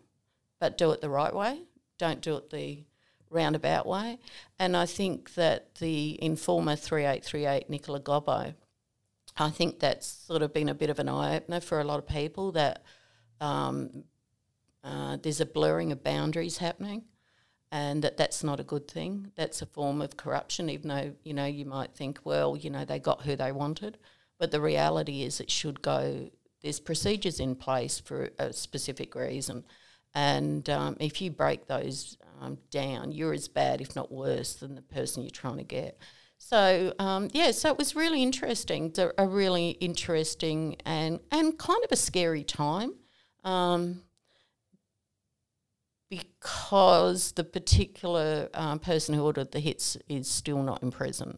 but 0.59 0.79
do 0.79 0.89
it 0.93 1.01
the 1.01 1.11
right 1.11 1.35
way. 1.35 1.61
Don't 1.99 2.21
do 2.21 2.37
it 2.37 2.49
the 2.49 2.85
roundabout 3.29 3.85
way. 3.85 4.17
And 4.57 4.75
I 4.75 4.87
think 4.87 5.35
that 5.35 5.75
the 5.75 6.17
informer 6.23 6.75
3838, 6.75 7.69
Nicola 7.69 7.99
Gobbo, 7.99 8.55
I 9.37 9.49
think 9.49 9.79
that's 9.79 10.07
sort 10.07 10.41
of 10.41 10.53
been 10.53 10.69
a 10.69 10.75
bit 10.75 10.89
of 10.89 10.99
an 10.99 11.09
eye 11.09 11.35
opener 11.35 11.59
for 11.59 11.79
a 11.79 11.83
lot 11.83 11.99
of 11.99 12.07
people 12.07 12.51
that 12.53 12.83
um, 13.41 14.03
uh, 14.83 15.17
there's 15.21 15.41
a 15.41 15.45
blurring 15.45 15.91
of 15.91 16.03
boundaries 16.03 16.57
happening 16.57 17.05
and 17.71 18.03
that 18.03 18.17
that's 18.17 18.43
not 18.43 18.59
a 18.59 18.63
good 18.63 18.87
thing. 18.87 19.31
That's 19.35 19.63
a 19.63 19.65
form 19.65 19.99
of 20.03 20.15
corruption, 20.15 20.69
even 20.69 20.89
though, 20.89 21.13
you 21.23 21.33
know, 21.33 21.47
you 21.47 21.65
might 21.65 21.95
think, 21.95 22.19
well, 22.23 22.55
you 22.55 22.69
know, 22.69 22.85
they 22.85 22.99
got 22.99 23.23
who 23.23 23.35
they 23.35 23.51
wanted. 23.51 23.97
But 24.37 24.51
the 24.51 24.61
reality 24.61 25.23
is 25.23 25.39
it 25.39 25.49
should 25.49 25.81
go, 25.81 26.29
there's 26.61 26.79
procedures 26.79 27.39
in 27.39 27.55
place 27.55 27.99
for 27.99 28.29
a 28.37 28.53
specific 28.53 29.15
reason. 29.15 29.63
And 30.13 30.69
um, 30.69 30.97
if 30.99 31.19
you 31.19 31.31
break 31.31 31.65
those 31.65 32.17
um, 32.39 32.59
down, 32.69 33.11
you're 33.11 33.33
as 33.33 33.47
bad, 33.47 33.81
if 33.81 33.95
not 33.95 34.11
worse, 34.11 34.53
than 34.53 34.75
the 34.75 34.83
person 34.83 35.23
you're 35.23 35.31
trying 35.31 35.57
to 35.57 35.63
get. 35.63 35.97
So 36.45 36.93
um, 36.99 37.29
yeah, 37.31 37.51
so 37.51 37.69
it 37.69 37.77
was 37.77 37.95
really 37.95 38.21
interesting, 38.21 38.93
a 39.17 39.25
really 39.25 39.69
interesting 39.69 40.75
and 40.85 41.21
and 41.31 41.57
kind 41.57 41.83
of 41.85 41.91
a 41.91 41.95
scary 41.95 42.43
time, 42.43 42.95
um, 43.45 44.01
because 46.09 47.31
the 47.31 47.45
particular 47.45 48.49
um, 48.53 48.79
person 48.79 49.15
who 49.15 49.23
ordered 49.23 49.53
the 49.53 49.61
hits 49.61 49.97
is 50.09 50.27
still 50.27 50.61
not 50.61 50.83
in 50.83 50.91
prison. 50.91 51.37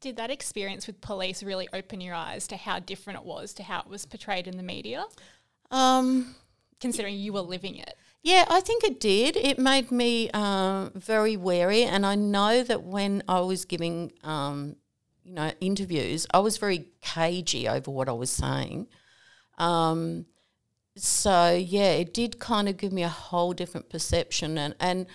Did 0.00 0.16
that 0.18 0.30
experience 0.30 0.86
with 0.86 1.00
police 1.00 1.42
really 1.42 1.68
open 1.72 2.02
your 2.02 2.14
eyes 2.14 2.46
to 2.48 2.56
how 2.56 2.80
different 2.80 3.20
it 3.20 3.24
was 3.24 3.54
to 3.54 3.62
how 3.62 3.80
it 3.80 3.88
was 3.88 4.04
portrayed 4.04 4.46
in 4.46 4.58
the 4.58 4.62
media? 4.62 5.06
Um, 5.70 6.34
Considering 6.80 7.16
you 7.16 7.32
were 7.32 7.40
living 7.40 7.76
it. 7.76 7.96
Yeah, 8.26 8.44
I 8.48 8.58
think 8.60 8.82
it 8.82 8.98
did. 8.98 9.36
It 9.36 9.56
made 9.56 9.92
me 9.92 10.28
uh, 10.34 10.90
very 10.96 11.36
wary, 11.36 11.84
and 11.84 12.04
I 12.04 12.16
know 12.16 12.64
that 12.64 12.82
when 12.82 13.22
I 13.28 13.38
was 13.38 13.64
giving, 13.64 14.10
um, 14.24 14.74
you 15.22 15.32
know, 15.32 15.52
interviews, 15.60 16.26
I 16.34 16.40
was 16.40 16.58
very 16.58 16.88
cagey 17.02 17.68
over 17.68 17.88
what 17.88 18.08
I 18.08 18.14
was 18.14 18.30
saying. 18.30 18.88
Um, 19.58 20.26
so 20.96 21.54
yeah, 21.54 21.92
it 21.92 22.12
did 22.12 22.40
kind 22.40 22.68
of 22.68 22.78
give 22.78 22.92
me 22.92 23.04
a 23.04 23.08
whole 23.08 23.52
different 23.52 23.90
perception, 23.90 24.58
and 24.58 24.74
and 24.80 25.06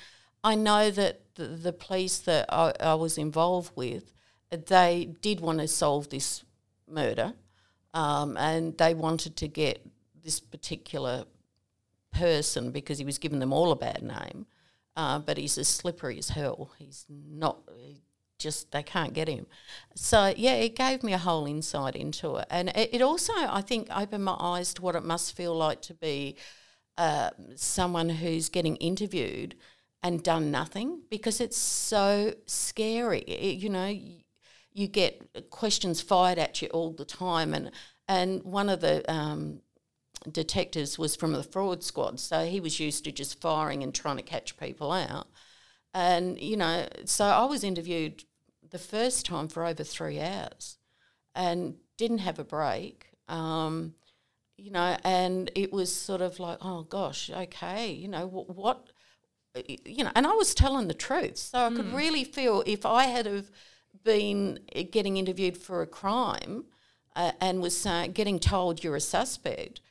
I 0.42 0.56
know 0.56 0.90
that 0.90 1.36
the, 1.36 1.48
the 1.48 1.74
police 1.74 2.18
that 2.20 2.46
I, 2.48 2.72
I 2.80 2.94
was 2.94 3.18
involved 3.18 3.74
with, 3.76 4.14
they 4.52 5.14
did 5.20 5.42
want 5.42 5.60
to 5.60 5.68
solve 5.68 6.08
this 6.08 6.46
murder, 6.88 7.34
um, 7.94 8.38
and 8.38 8.78
they 8.78 8.94
wanted 8.94 9.36
to 9.36 9.50
get 9.50 9.86
this 10.24 10.40
particular 10.40 11.26
person 12.12 12.72
because 12.72 12.98
he 12.98 13.06
was 13.06 13.18
giving 13.18 13.40
them 13.40 13.54
all 13.54 13.72
a 13.72 13.76
bad 13.76 14.02
name. 14.02 14.46
Uh, 14.96 15.20
but 15.20 15.38
he's 15.38 15.58
as 15.58 15.68
slippery 15.68 16.18
as 16.18 16.30
hell. 16.30 16.72
He's 16.78 17.06
not 17.10 17.60
he 17.78 18.02
just 18.42 18.72
they 18.72 18.84
can't 18.84 19.14
get 19.14 19.28
him. 19.28 19.46
So 19.96 20.34
yeah, 20.36 20.54
it 20.54 20.76
gave 20.76 21.04
me 21.04 21.14
a 21.14 21.18
whole 21.18 21.46
insight 21.46 21.96
into 21.96 22.36
it, 22.38 22.48
and 22.50 22.70
it, 22.70 22.90
it 22.94 23.02
also 23.02 23.34
I 23.36 23.62
think 23.62 23.88
opened 23.96 24.26
my 24.26 24.36
eyes 24.40 24.74
to 24.76 24.82
what 24.82 24.96
it 24.96 25.04
must 25.04 25.36
feel 25.36 25.56
like 25.56 25.82
to 25.84 25.94
be 25.94 26.36
uh, 26.98 27.30
someone 27.56 28.10
who's 28.10 28.50
getting 28.50 28.76
interviewed 28.78 29.56
and 30.04 30.24
done 30.24 30.52
nothing 30.52 31.02
because 31.10 31.40
it's 31.40 31.58
so 31.58 32.34
scary. 32.48 33.20
It, 33.20 33.60
you 33.60 33.70
know, 33.70 33.88
you, 33.88 34.18
you, 34.74 34.88
get 34.88 35.50
questions 35.50 36.02
fired 36.02 36.40
at 36.40 36.62
you 36.62 36.68
all 36.70 36.92
the 36.92 37.06
time, 37.06 37.54
and 37.54 37.72
and 38.08 38.44
one 38.44 38.70
of 38.70 38.82
the 38.82 39.10
um, 39.12 39.62
detectives 40.30 41.00
was 41.00 41.16
from 41.16 41.34
the 41.34 41.44
fraud 41.44 41.84
squad, 41.84 42.20
so 42.20 42.46
he 42.46 42.60
was 42.60 42.80
used 42.80 43.04
to 43.06 43.12
just 43.12 43.42
firing 43.42 43.84
and 43.84 43.94
trying 43.94 44.18
to 44.18 44.24
catch 44.24 44.58
people 44.58 44.92
out. 44.92 45.28
And 45.94 46.40
you 46.40 46.58
know, 46.58 46.88
so 47.06 47.26
I 47.26 47.46
was 47.46 47.64
interviewed 47.64 48.24
the 48.70 48.80
first 48.80 49.26
time 49.26 49.48
for 49.48 49.66
over 49.66 49.84
three 49.84 50.20
hours, 50.20 50.78
and 51.36 51.76
didn't 51.98 52.20
have 52.20 52.40
a 52.40 52.44
break. 52.44 53.08
Um, 53.28 53.96
you 54.58 54.72
know, 54.72 54.98
and 55.04 55.50
it 55.56 55.74
was 55.74 55.94
sort 55.94 56.22
of 56.22 56.40
like, 56.40 56.60
oh 56.62 56.84
gosh, 56.84 57.30
okay, 57.30 57.92
you 57.92 58.08
know 58.08 58.28
what, 58.28 58.56
what 58.56 58.88
you 59.68 60.04
know, 60.04 60.12
and 60.16 60.26
I 60.26 60.34
was 60.34 60.54
telling 60.54 60.88
the 60.88 60.94
truth, 60.94 61.38
so 61.38 61.66
I 61.66 61.70
mm. 61.70 61.76
could 61.76 61.86
hmm. 61.86 61.96
really 61.96 62.24
feel 62.24 62.64
if 62.66 62.86
I 62.86 63.06
had 63.06 63.26
have 63.26 63.52
been 64.04 64.60
getting 64.92 65.18
interviewed 65.18 65.58
for 65.58 65.82
a 65.82 65.88
crime 65.88 66.66
uh, 67.16 67.34
and 67.42 67.62
was 67.62 67.86
uh, 67.86 68.08
getting 68.14 68.40
told 68.40 68.84
you're 68.84 68.96
a 68.96 69.02
suspect, 69.02 69.82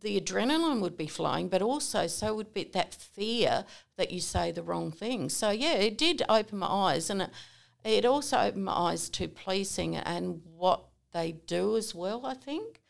the 0.00 0.20
adrenaline 0.20 0.80
would 0.80 0.96
be 0.96 1.06
flowing, 1.06 1.48
but 1.48 1.62
also 1.62 2.06
so 2.06 2.34
would 2.34 2.52
be 2.54 2.64
that 2.64 2.94
fear 2.94 3.64
that 3.96 4.10
you 4.10 4.20
say 4.20 4.50
the 4.50 4.62
wrong 4.62 4.90
thing. 4.90 5.28
So 5.28 5.50
yeah, 5.50 5.74
it 5.74 5.98
did 5.98 6.22
open 6.28 6.58
my 6.58 6.66
eyes, 6.66 7.10
and 7.10 7.22
it, 7.22 7.30
it 7.84 8.04
also 8.04 8.38
opened 8.38 8.64
my 8.64 8.72
eyes 8.72 9.08
to 9.10 9.28
policing 9.28 9.96
and 9.96 10.42
what 10.44 10.84
they 11.12 11.32
do 11.32 11.76
as 11.76 11.94
well. 11.94 12.26
I 12.26 12.34
think, 12.34 12.80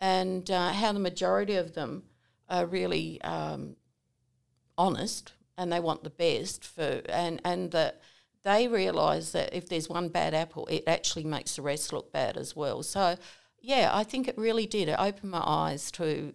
and 0.00 0.50
uh, 0.50 0.72
how 0.72 0.92
the 0.92 0.98
majority 0.98 1.56
of 1.56 1.74
them 1.74 2.04
are 2.48 2.66
really 2.66 3.20
um, 3.22 3.76
honest 4.76 5.32
and 5.56 5.72
they 5.72 5.80
want 5.80 6.04
the 6.04 6.10
best 6.10 6.64
for, 6.64 7.02
and 7.08 7.40
and 7.44 7.72
that 7.72 8.00
they 8.44 8.68
realise 8.68 9.32
that 9.32 9.54
if 9.54 9.68
there's 9.68 9.88
one 9.88 10.08
bad 10.08 10.32
apple, 10.32 10.66
it 10.66 10.84
actually 10.86 11.24
makes 11.24 11.56
the 11.56 11.62
rest 11.62 11.92
look 11.92 12.12
bad 12.12 12.36
as 12.36 12.54
well. 12.54 12.82
So 12.82 13.16
yeah, 13.60 13.90
I 13.92 14.04
think 14.04 14.28
it 14.28 14.38
really 14.38 14.66
did. 14.66 14.88
It 14.88 14.96
opened 14.98 15.32
my 15.32 15.42
eyes 15.44 15.90
to 15.92 16.32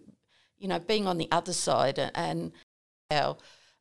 you 0.64 0.68
know, 0.68 0.78
being 0.78 1.06
on 1.06 1.18
the 1.18 1.28
other 1.30 1.52
side 1.52 1.98
and 2.14 2.50
how 3.10 3.36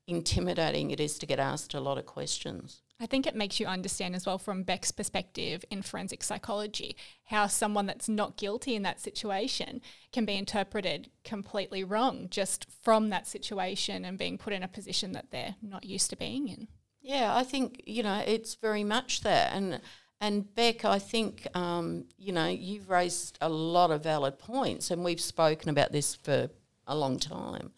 intimidating 0.05 0.91
it 0.91 0.99
is 0.99 1.17
to 1.17 1.25
get 1.25 1.39
asked 1.39 1.73
a 1.73 1.79
lot 1.79 1.97
of 1.97 2.05
questions. 2.05 2.81
I 2.99 3.05
think 3.05 3.25
it 3.25 3.37
makes 3.37 3.57
you 3.57 3.67
understand 3.67 4.17
as 4.17 4.25
well 4.25 4.37
from 4.37 4.63
Beck's 4.63 4.91
perspective 4.91 5.63
in 5.71 5.81
forensic 5.81 6.21
psychology 6.25 6.97
how 7.27 7.47
someone 7.47 7.85
that's 7.85 8.09
not 8.09 8.35
guilty 8.35 8.75
in 8.75 8.83
that 8.83 8.99
situation 8.99 9.79
can 10.11 10.25
be 10.25 10.35
interpreted 10.35 11.09
completely 11.23 11.85
wrong 11.85 12.27
just 12.29 12.67
from 12.81 13.11
that 13.11 13.27
situation 13.27 14.03
and 14.03 14.17
being 14.17 14.37
put 14.37 14.51
in 14.51 14.61
a 14.61 14.67
position 14.67 15.13
that 15.13 15.31
they're 15.31 15.55
not 15.61 15.85
used 15.85 16.09
to 16.09 16.17
being 16.17 16.49
in. 16.49 16.67
Yeah, 17.01 17.33
I 17.33 17.45
think, 17.45 17.81
you 17.85 18.03
know, 18.03 18.21
it's 18.27 18.55
very 18.55 18.83
much 18.83 19.21
that. 19.21 19.53
And 19.53 19.79
and 20.19 20.53
Beck, 20.53 20.83
I 20.83 20.99
think 20.99 21.47
um, 21.53 22.05
you 22.17 22.31
know 22.31 22.47
you've 22.47 22.89
raised 22.89 23.37
a 23.41 23.49
lot 23.49 23.91
of 23.91 24.03
valid 24.03 24.39
points, 24.39 24.89
and 24.89 25.03
we've 25.03 25.19
spoken 25.19 25.69
about 25.69 25.91
this 25.91 26.15
for 26.15 26.49
a 26.87 26.95
long 26.95 27.19
time. 27.19 27.71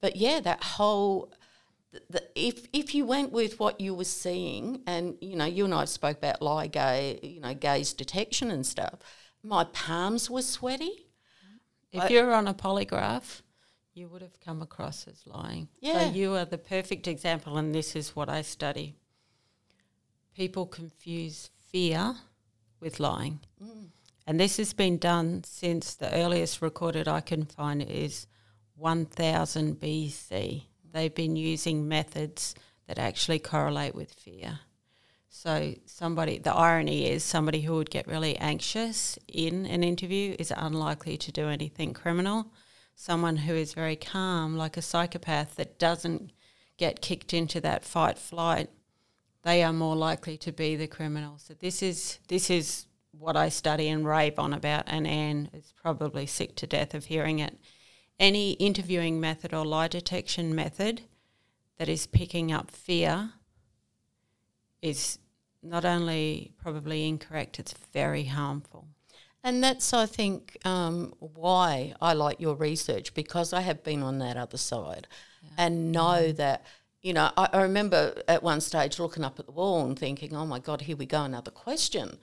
But 0.00 0.16
yeah, 0.16 0.40
that 0.40 0.62
whole 0.62 1.32
the, 2.10 2.22
if 2.34 2.66
if 2.72 2.94
you 2.94 3.06
went 3.06 3.32
with 3.32 3.58
what 3.58 3.80
you 3.80 3.94
were 3.94 4.04
seeing, 4.04 4.82
and 4.86 5.16
you 5.20 5.36
know, 5.36 5.44
you 5.44 5.64
and 5.64 5.74
I 5.74 5.84
spoke 5.86 6.18
about 6.18 6.42
lie 6.42 6.66
gay, 6.66 7.18
you 7.22 7.40
know, 7.40 7.54
gaze 7.54 7.92
detection 7.92 8.50
and 8.50 8.66
stuff. 8.66 8.94
My 9.42 9.64
palms 9.64 10.28
were 10.28 10.42
sweaty. 10.42 11.06
If 11.92 12.02
I, 12.02 12.08
you're 12.08 12.34
on 12.34 12.48
a 12.48 12.54
polygraph, 12.54 13.42
you 13.94 14.08
would 14.08 14.22
have 14.22 14.38
come 14.40 14.60
across 14.60 15.06
as 15.06 15.26
lying. 15.26 15.68
Yeah. 15.80 16.08
So 16.08 16.14
you 16.14 16.34
are 16.34 16.44
the 16.44 16.58
perfect 16.58 17.06
example, 17.08 17.56
and 17.56 17.74
this 17.74 17.96
is 17.96 18.14
what 18.14 18.28
I 18.28 18.42
study. 18.42 18.96
People 20.34 20.66
confuse 20.66 21.50
fear 21.70 22.16
with 22.80 23.00
lying. 23.00 23.40
Mm. 23.62 23.86
And 24.26 24.40
this 24.40 24.56
has 24.56 24.72
been 24.72 24.98
done 24.98 25.44
since 25.44 25.94
the 25.94 26.12
earliest 26.12 26.60
recorded 26.60 27.06
I 27.06 27.20
can 27.20 27.44
find 27.44 27.80
is 27.80 28.26
1000 28.76 29.80
BC. 29.80 30.62
They've 30.92 31.14
been 31.14 31.36
using 31.36 31.88
methods 31.88 32.54
that 32.86 32.98
actually 32.98 33.38
correlate 33.38 33.94
with 33.94 34.12
fear. 34.12 34.60
So, 35.28 35.74
somebody, 35.84 36.38
the 36.38 36.54
irony 36.54 37.10
is, 37.10 37.22
somebody 37.22 37.60
who 37.60 37.74
would 37.74 37.90
get 37.90 38.06
really 38.06 38.36
anxious 38.38 39.18
in 39.28 39.66
an 39.66 39.84
interview 39.84 40.34
is 40.38 40.52
unlikely 40.56 41.18
to 41.18 41.32
do 41.32 41.48
anything 41.48 41.92
criminal. 41.92 42.52
Someone 42.94 43.36
who 43.36 43.54
is 43.54 43.74
very 43.74 43.96
calm, 43.96 44.56
like 44.56 44.78
a 44.78 44.82
psychopath 44.82 45.56
that 45.56 45.78
doesn't 45.78 46.32
get 46.78 47.02
kicked 47.02 47.34
into 47.34 47.60
that 47.60 47.84
fight 47.84 48.18
flight, 48.18 48.70
they 49.42 49.62
are 49.62 49.72
more 49.72 49.94
likely 49.94 50.38
to 50.38 50.52
be 50.52 50.74
the 50.74 50.86
criminals. 50.86 51.44
So 51.46 51.54
this 51.54 51.82
is 51.82 52.18
this 52.28 52.48
is 52.50 52.86
what 53.12 53.36
I 53.36 53.48
study 53.48 53.88
and 53.88 54.06
rave 54.06 54.38
on 54.38 54.52
about, 54.52 54.84
and 54.86 55.06
Anne 55.06 55.50
is 55.52 55.72
probably 55.80 56.26
sick 56.26 56.56
to 56.56 56.66
death 56.66 56.94
of 56.94 57.06
hearing 57.06 57.38
it. 57.38 57.58
Any 58.18 58.52
interviewing 58.52 59.20
method 59.20 59.52
or 59.52 59.64
lie 59.64 59.88
detection 59.88 60.54
method 60.54 61.02
that 61.78 61.88
is 61.88 62.06
picking 62.06 62.50
up 62.50 62.70
fear 62.70 63.32
is 64.80 65.18
not 65.62 65.84
only 65.84 66.52
probably 66.58 67.06
incorrect, 67.06 67.58
it's 67.58 67.74
very 67.92 68.24
harmful. 68.24 68.88
And 69.42 69.62
that's, 69.62 69.92
I 69.92 70.06
think, 70.06 70.56
um, 70.64 71.14
why 71.18 71.94
I 72.00 72.14
like 72.14 72.40
your 72.40 72.56
research 72.56 73.14
because 73.14 73.52
I 73.52 73.60
have 73.60 73.84
been 73.84 74.02
on 74.02 74.18
that 74.18 74.36
other 74.36 74.56
side 74.56 75.06
yeah. 75.42 75.50
and 75.58 75.92
know 75.92 76.32
that, 76.32 76.64
you 77.02 77.12
know, 77.12 77.30
I, 77.36 77.48
I, 77.52 77.62
remember 77.62 78.20
at 78.26 78.42
one 78.42 78.60
stage 78.60 78.98
looking 78.98 79.22
up 79.22 79.38
at 79.38 79.46
the 79.46 79.52
wall 79.52 79.84
and 79.86 79.96
thinking, 79.96 80.34
oh 80.34 80.46
my 80.46 80.58
God, 80.58 80.80
here 80.80 80.96
we 80.96 81.06
go, 81.06 81.22
another 81.22 81.52
question. 81.52 82.18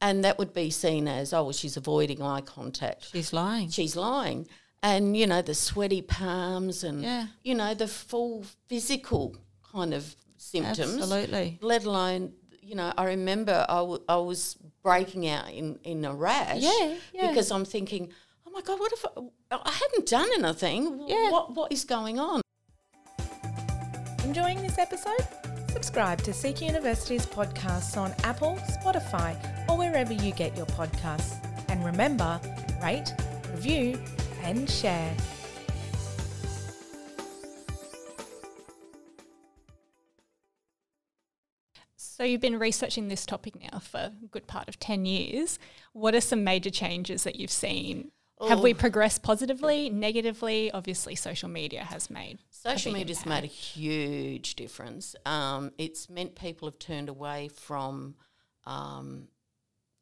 And 0.00 0.24
that 0.24 0.38
would 0.38 0.52
be 0.52 0.70
seen 0.70 1.08
as, 1.08 1.32
oh, 1.32 1.44
well, 1.44 1.52
she's 1.52 1.76
avoiding 1.76 2.22
eye 2.22 2.42
contact. 2.42 3.10
She's 3.10 3.32
lying. 3.32 3.70
She's 3.70 3.96
lying. 3.96 4.46
And, 4.82 5.16
you 5.16 5.26
know, 5.26 5.42
the 5.42 5.54
sweaty 5.54 6.02
palms 6.02 6.84
and, 6.84 7.02
yeah. 7.02 7.26
you 7.42 7.54
know, 7.54 7.74
the 7.74 7.88
full 7.88 8.44
physical 8.68 9.36
kind 9.72 9.92
of 9.92 10.14
symptoms. 10.36 10.96
Absolutely. 10.96 11.58
Let 11.60 11.84
alone 11.84 12.32
you 12.68 12.74
know, 12.74 12.92
I 12.98 13.04
remember 13.04 13.64
I, 13.66 13.76
w- 13.78 14.02
I 14.08 14.16
was 14.16 14.58
breaking 14.82 15.26
out 15.26 15.50
in, 15.50 15.78
in 15.84 16.04
a 16.04 16.14
rash 16.14 16.60
yeah, 16.60 16.96
yeah. 17.14 17.28
because 17.28 17.50
I'm 17.50 17.64
thinking, 17.64 18.12
oh 18.46 18.50
my 18.50 18.60
God, 18.60 18.78
what 18.78 18.92
if 18.92 19.04
I, 19.06 19.56
I 19.56 19.70
haven't 19.70 20.06
done 20.06 20.28
anything? 20.38 21.02
Yeah. 21.06 21.30
What, 21.30 21.54
what 21.54 21.72
is 21.72 21.84
going 21.84 22.18
on? 22.18 22.42
Enjoying 24.22 24.60
this 24.60 24.76
episode? 24.76 25.26
Subscribe 25.70 26.20
to 26.22 26.32
CQ 26.32 26.66
University's 26.66 27.24
podcasts 27.24 27.96
on 27.96 28.14
Apple, 28.22 28.58
Spotify, 28.82 29.34
or 29.68 29.78
wherever 29.78 30.12
you 30.12 30.32
get 30.32 30.54
your 30.54 30.66
podcasts. 30.66 31.42
And 31.70 31.82
remember, 31.82 32.38
rate, 32.82 33.14
review, 33.50 33.98
and 34.42 34.68
share. 34.68 35.14
So 41.96 42.24
you've 42.24 42.40
been 42.40 42.58
researching 42.58 43.08
this 43.08 43.24
topic 43.24 43.54
now 43.60 43.78
for 43.78 43.98
a 43.98 44.12
good 44.30 44.48
part 44.48 44.68
of 44.68 44.80
10 44.80 45.06
years. 45.06 45.58
What 45.92 46.16
are 46.16 46.20
some 46.20 46.42
major 46.42 46.70
changes 46.70 47.22
that 47.22 47.36
you've 47.36 47.50
seen? 47.50 48.10
Oh. 48.40 48.48
Have 48.48 48.60
we 48.60 48.74
progressed 48.74 49.22
positively, 49.22 49.88
negatively? 49.90 50.70
Obviously, 50.70 51.14
social 51.14 51.48
media 51.48 51.84
has 51.84 52.08
made 52.10 52.38
social 52.50 52.92
media 52.92 53.14
has 53.14 53.26
made 53.26 53.44
a 53.44 53.48
huge 53.48 54.54
difference. 54.54 55.16
Um, 55.26 55.72
it's 55.78 56.08
meant 56.10 56.34
people 56.34 56.68
have 56.68 56.78
turned 56.78 57.08
away 57.08 57.48
from, 57.48 58.14
um, 58.66 59.28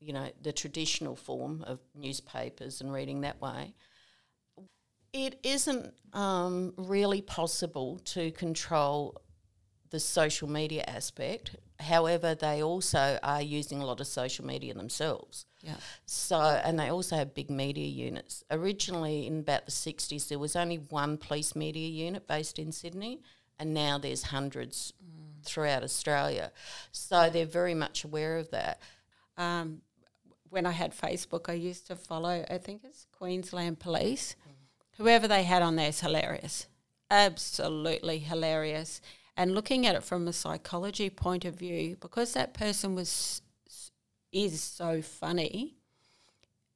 you 0.01 0.13
know, 0.13 0.31
the 0.41 0.53
traditional 0.53 1.17
form 1.17 1.65
of 1.67 1.81
newspapers 1.95 2.81
and 2.81 2.93
reading 2.93 3.23
that 3.23 3.41
way. 3.41 3.75
It 5.17 5.41
isn't 5.43 5.95
um, 6.13 6.75
really 6.77 7.23
possible 7.23 7.99
to 8.05 8.31
control 8.33 9.21
the 9.91 9.99
social 9.99 10.49
media 10.49 10.85
aspect. 10.87 11.57
However, 11.81 12.35
they 12.35 12.63
also 12.63 13.19
are 13.23 13.41
using 13.41 13.81
a 13.81 13.87
lot 13.87 14.01
of 14.01 14.07
social 14.07 14.45
media 14.45 14.75
themselves. 14.75 15.47
Yeah. 15.63 15.77
So, 16.05 16.39
and 16.39 16.79
they 16.79 16.89
also 16.89 17.17
have 17.17 17.35
big 17.35 17.51
media 17.51 17.87
units. 17.87 18.45
Originally, 18.51 19.27
in 19.27 19.41
about 19.41 19.65
the 19.65 19.73
60s, 19.73 20.29
there 20.29 20.39
was 20.39 20.55
only 20.55 20.77
one 20.77 21.17
police 21.17 21.57
media 21.57 21.89
unit 21.89 22.27
based 22.27 22.59
in 22.59 22.73
Sydney, 22.73 23.23
and 23.59 23.73
now 23.73 23.97
there's 23.99 24.25
hundreds 24.25 24.93
mm. 25.03 25.45
throughout 25.45 25.83
Australia. 25.83 26.53
So 26.93 27.31
they're 27.31 27.47
very 27.47 27.75
much 27.75 28.05
aware 28.05 28.37
of 28.37 28.51
that. 28.51 28.81
Um, 29.39 29.81
when 30.51 30.67
I 30.67 30.73
had 30.73 30.97
Facebook, 30.97 31.49
I 31.49 31.55
used 31.55 31.87
to 31.89 31.97
follow, 31.97 32.45
I 32.49 32.59
think 32.59 32.83
it's 32.85 33.07
Queensland 33.13 33.79
Police. 33.79 34.37
Whoever 34.97 35.29
they 35.29 35.43
had 35.43 35.63
on 35.63 35.77
there 35.77 35.89
is 35.89 36.01
hilarious. 36.01 36.67
Absolutely 37.11 38.19
hilarious 38.19 39.01
and 39.37 39.55
looking 39.55 39.87
at 39.87 39.95
it 39.95 40.03
from 40.03 40.27
a 40.27 40.33
psychology 40.33 41.11
point 41.11 41.45
of 41.45 41.55
view, 41.55 41.97
because 42.01 42.33
that 42.33 42.55
person 42.55 42.95
was 42.95 43.43
is 44.33 44.61
so 44.61 45.01
funny, 45.03 45.77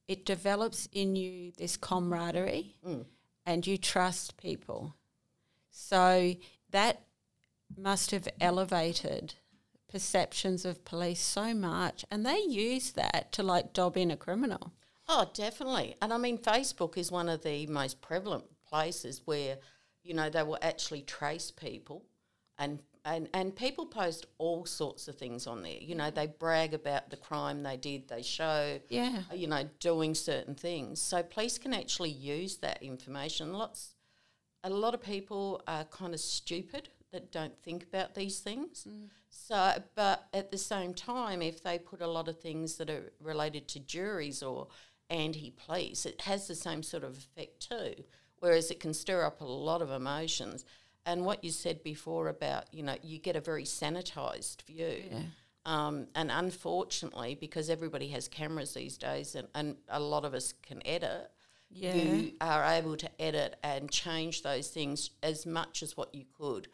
it 0.09 0.25
develops 0.25 0.89
in 0.93 1.17
you 1.17 1.53
this 1.57 1.77
camaraderie, 1.77 2.77
mm. 2.87 3.05
and 3.45 3.67
you 3.67 3.77
trust 3.77 4.37
people. 4.37 4.95
So 5.71 6.35
that 6.71 7.03
must 7.77 8.11
have 8.11 8.29
elevated 8.41 9.35
perceptions 9.91 10.65
of 10.65 10.85
police 10.85 11.21
so 11.21 11.55
much, 11.55 12.05
and 12.11 12.25
they 12.25 12.41
use 12.41 12.93
that 12.93 13.33
to 13.33 13.43
like 13.43 13.73
dob 13.73 13.97
in 13.97 14.11
a 14.11 14.17
criminal. 14.17 14.73
Oh, 15.13 15.29
definitely. 15.35 15.97
And 16.01 16.13
I 16.13 16.19
mean, 16.19 16.39
Facebook 16.39 16.97
is 16.97 17.11
one 17.11 17.29
of 17.29 17.43
the 17.43 17.67
most 17.67 18.01
prevalent 18.01 18.45
places 18.65 19.23
where, 19.25 19.59
you 20.05 20.15
know, 20.15 20.31
they 20.31 20.45
will 20.45 20.59
actually 20.63 21.03
trace 21.03 21.51
people 21.51 22.05
and 22.59 22.79
and 23.05 23.29
and 23.35 23.57
people 23.57 23.87
post 23.87 24.27
all 24.39 24.65
sorts 24.67 25.09
of 25.09 25.17
things 25.17 25.49
on 25.49 25.65
there. 25.65 25.79
You 25.81 25.97
know, 25.97 26.13
they 26.13 26.27
brag 26.27 26.75
about 26.75 27.11
the 27.11 27.17
crime 27.17 27.65
they 27.65 27.77
did. 27.77 28.07
They 28.07 28.23
show, 28.23 28.79
yeah, 28.89 29.23
you 29.35 29.49
know, 29.49 29.69
doing 29.81 30.15
certain 30.15 30.55
things. 30.55 31.03
So 31.03 31.25
police 31.25 31.59
can 31.59 31.75
actually 31.75 32.11
use 32.11 32.59
that 32.59 32.81
information. 32.81 33.53
Lots, 33.53 33.97
a 34.63 34.71
lot 34.71 34.95
of 34.95 35.03
people 35.03 35.61
are 35.67 35.85
kind 35.87 36.15
of 36.15 36.21
stupid 36.21 36.89
that 37.11 37.33
don't 37.33 37.59
think 37.65 37.83
about 37.83 38.15
these 38.15 38.39
things. 38.39 38.87
Mm. 38.89 39.09
So, 39.29 39.83
but 39.97 40.29
at 40.33 40.51
the 40.51 40.59
same 40.59 40.95
time, 40.95 41.43
if 41.43 41.63
they 41.63 41.79
put 41.79 42.01
a 42.01 42.07
lot 42.07 42.29
of 42.29 42.39
things 42.39 42.77
that 42.77 42.91
are 42.91 43.13
related 43.21 43.67
to 43.69 43.81
juries 43.81 44.43
or 44.43 44.69
anti-police, 45.11 46.07
it 46.07 46.23
has 46.23 46.47
the 46.47 46.55
same 46.55 46.83
sort 46.83 47.05
of 47.05 47.17
effect 47.19 47.69
too. 47.69 48.05
Whereas 48.39 48.71
it 48.71 48.81
can 48.81 48.95
stir 48.95 49.25
up 49.25 49.41
a 49.43 49.45
lot 49.45 49.83
of 49.83 49.91
emotions 49.91 50.65
and 51.07 51.25
what 51.25 51.43
you 51.43 51.51
said 51.51 51.83
before 51.83 52.29
about 52.29 52.73
you 52.73 52.83
know 52.83 52.95
you 53.03 53.19
get 53.19 53.37
a 53.37 53.41
very 53.41 53.65
sanitized 53.65 54.63
view 54.63 55.03
yeah. 55.11 55.21
um, 55.67 56.07
and 56.15 56.31
unfortunately 56.31 57.37
because 57.41 57.71
everybody 57.71 58.09
has 58.09 58.29
cameras 58.29 58.75
these 58.75 58.97
days 58.97 59.35
and, 59.35 59.49
and 59.55 59.77
a 59.89 60.01
lot 60.01 60.25
of 60.25 60.35
us 60.35 60.53
can 60.63 60.81
edit 60.87 61.31
yeah. 61.71 61.95
you 61.95 62.33
are 62.41 62.65
able 62.65 62.97
to 62.97 63.09
edit 63.21 63.57
and 63.63 63.91
change 63.91 64.43
those 64.43 64.69
things 64.69 65.11
as 65.23 65.47
much 65.47 65.83
as 65.83 65.97
what 65.97 66.15
you 66.15 66.25
could 66.37 66.69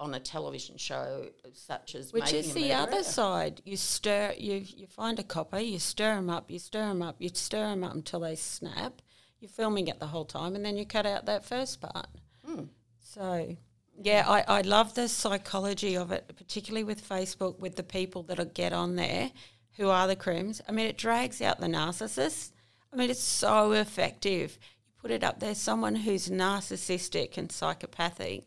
on 0.00 0.14
a 0.14 0.20
television 0.20 0.76
show 0.76 1.26
such 1.52 1.94
as 1.94 2.12
which 2.12 2.32
is 2.32 2.54
the 2.54 2.72
other 2.72 3.02
side 3.02 3.60
you 3.64 3.76
stir 3.76 4.32
you 4.38 4.64
you 4.76 4.86
find 4.86 5.18
a 5.18 5.24
copper 5.24 5.58
you 5.58 5.78
stir 5.78 6.14
them 6.14 6.30
up 6.30 6.50
you 6.50 6.58
stir 6.58 6.86
them 6.86 7.02
up 7.02 7.16
you 7.18 7.28
stir 7.28 7.70
them 7.70 7.82
up 7.82 7.94
until 7.94 8.20
they 8.20 8.36
snap 8.36 9.02
you're 9.40 9.48
filming 9.48 9.88
it 9.88 9.98
the 9.98 10.06
whole 10.06 10.24
time 10.24 10.54
and 10.54 10.64
then 10.64 10.76
you 10.76 10.86
cut 10.86 11.04
out 11.04 11.26
that 11.26 11.44
first 11.44 11.80
part 11.80 12.06
mm. 12.48 12.68
so 13.00 13.56
yeah, 14.00 14.24
I, 14.28 14.44
I 14.46 14.60
love 14.60 14.94
the 14.94 15.08
psychology 15.08 15.96
of 15.96 16.12
it, 16.12 16.30
particularly 16.36 16.84
with 16.84 17.06
Facebook, 17.06 17.58
with 17.58 17.76
the 17.76 17.82
people 17.82 18.22
that 18.24 18.54
get 18.54 18.72
on 18.72 18.96
there 18.96 19.32
who 19.76 19.88
are 19.88 20.06
the 20.06 20.16
crims. 20.16 20.60
I 20.68 20.72
mean, 20.72 20.86
it 20.86 20.96
drags 20.96 21.42
out 21.42 21.60
the 21.60 21.66
narcissist. 21.66 22.52
I 22.92 22.96
mean, 22.96 23.10
it's 23.10 23.22
so 23.22 23.72
effective. 23.72 24.58
You 24.86 24.92
put 25.00 25.10
it 25.10 25.24
up 25.24 25.40
there, 25.40 25.54
someone 25.54 25.96
who's 25.96 26.28
narcissistic 26.28 27.36
and 27.36 27.50
psychopathic 27.50 28.46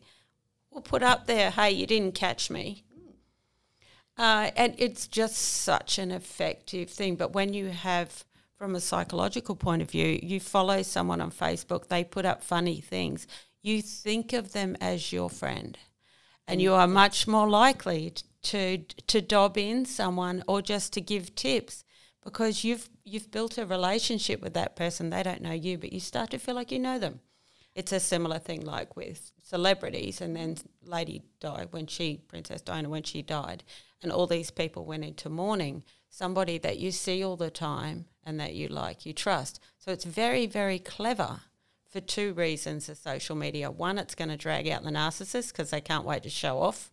will 0.72 0.80
put 0.82 1.02
up 1.02 1.26
there, 1.26 1.50
hey, 1.50 1.70
you 1.70 1.86
didn't 1.86 2.14
catch 2.14 2.50
me. 2.50 2.84
Uh, 4.16 4.50
and 4.56 4.74
it's 4.78 5.06
just 5.06 5.36
such 5.36 5.98
an 5.98 6.10
effective 6.10 6.90
thing. 6.90 7.16
But 7.16 7.32
when 7.32 7.54
you 7.54 7.68
have, 7.68 8.24
from 8.56 8.74
a 8.74 8.80
psychological 8.80 9.56
point 9.56 9.82
of 9.82 9.90
view, 9.90 10.18
you 10.22 10.40
follow 10.40 10.82
someone 10.82 11.20
on 11.20 11.30
Facebook, 11.30 11.88
they 11.88 12.04
put 12.04 12.24
up 12.24 12.42
funny 12.42 12.80
things 12.80 13.26
you 13.62 13.80
think 13.80 14.32
of 14.32 14.52
them 14.52 14.76
as 14.80 15.12
your 15.12 15.30
friend 15.30 15.78
and 16.46 16.60
you 16.60 16.74
are 16.74 16.88
much 16.88 17.26
more 17.28 17.48
likely 17.48 18.12
to 18.42 18.78
to 19.06 19.22
dob 19.22 19.56
in 19.56 19.84
someone 19.86 20.42
or 20.48 20.60
just 20.60 20.92
to 20.92 21.00
give 21.00 21.34
tips 21.34 21.84
because 22.24 22.64
you've 22.64 22.90
you've 23.04 23.30
built 23.30 23.56
a 23.56 23.64
relationship 23.64 24.42
with 24.42 24.52
that 24.54 24.74
person 24.74 25.10
they 25.10 25.22
don't 25.22 25.40
know 25.40 25.52
you 25.52 25.78
but 25.78 25.92
you 25.92 26.00
start 26.00 26.30
to 26.30 26.38
feel 26.38 26.56
like 26.56 26.72
you 26.72 26.78
know 26.78 26.98
them 26.98 27.20
it's 27.74 27.92
a 27.92 28.00
similar 28.00 28.38
thing 28.38 28.60
like 28.60 28.96
with 28.96 29.32
celebrities 29.42 30.20
and 30.20 30.36
then 30.36 30.56
lady 30.84 31.22
died 31.40 31.68
when 31.70 31.86
she 31.86 32.20
princess 32.28 32.60
diana 32.60 32.88
when 32.88 33.02
she 33.02 33.22
died 33.22 33.62
and 34.02 34.10
all 34.10 34.26
these 34.26 34.50
people 34.50 34.84
went 34.84 35.04
into 35.04 35.28
mourning 35.28 35.82
somebody 36.08 36.58
that 36.58 36.78
you 36.78 36.90
see 36.90 37.24
all 37.24 37.36
the 37.36 37.50
time 37.50 38.06
and 38.24 38.38
that 38.38 38.54
you 38.54 38.68
like 38.68 39.06
you 39.06 39.12
trust 39.12 39.60
so 39.78 39.90
it's 39.90 40.04
very 40.04 40.46
very 40.46 40.78
clever 40.78 41.40
for 41.92 42.00
two 42.00 42.32
reasons 42.32 42.86
the 42.86 42.94
social 42.94 43.36
media. 43.36 43.70
One, 43.70 43.98
it's 43.98 44.14
going 44.14 44.30
to 44.30 44.36
drag 44.36 44.66
out 44.66 44.82
the 44.82 44.90
narcissist 44.90 45.52
because 45.52 45.70
they 45.70 45.82
can't 45.82 46.06
wait 46.06 46.22
to 46.22 46.30
show 46.30 46.58
off. 46.58 46.90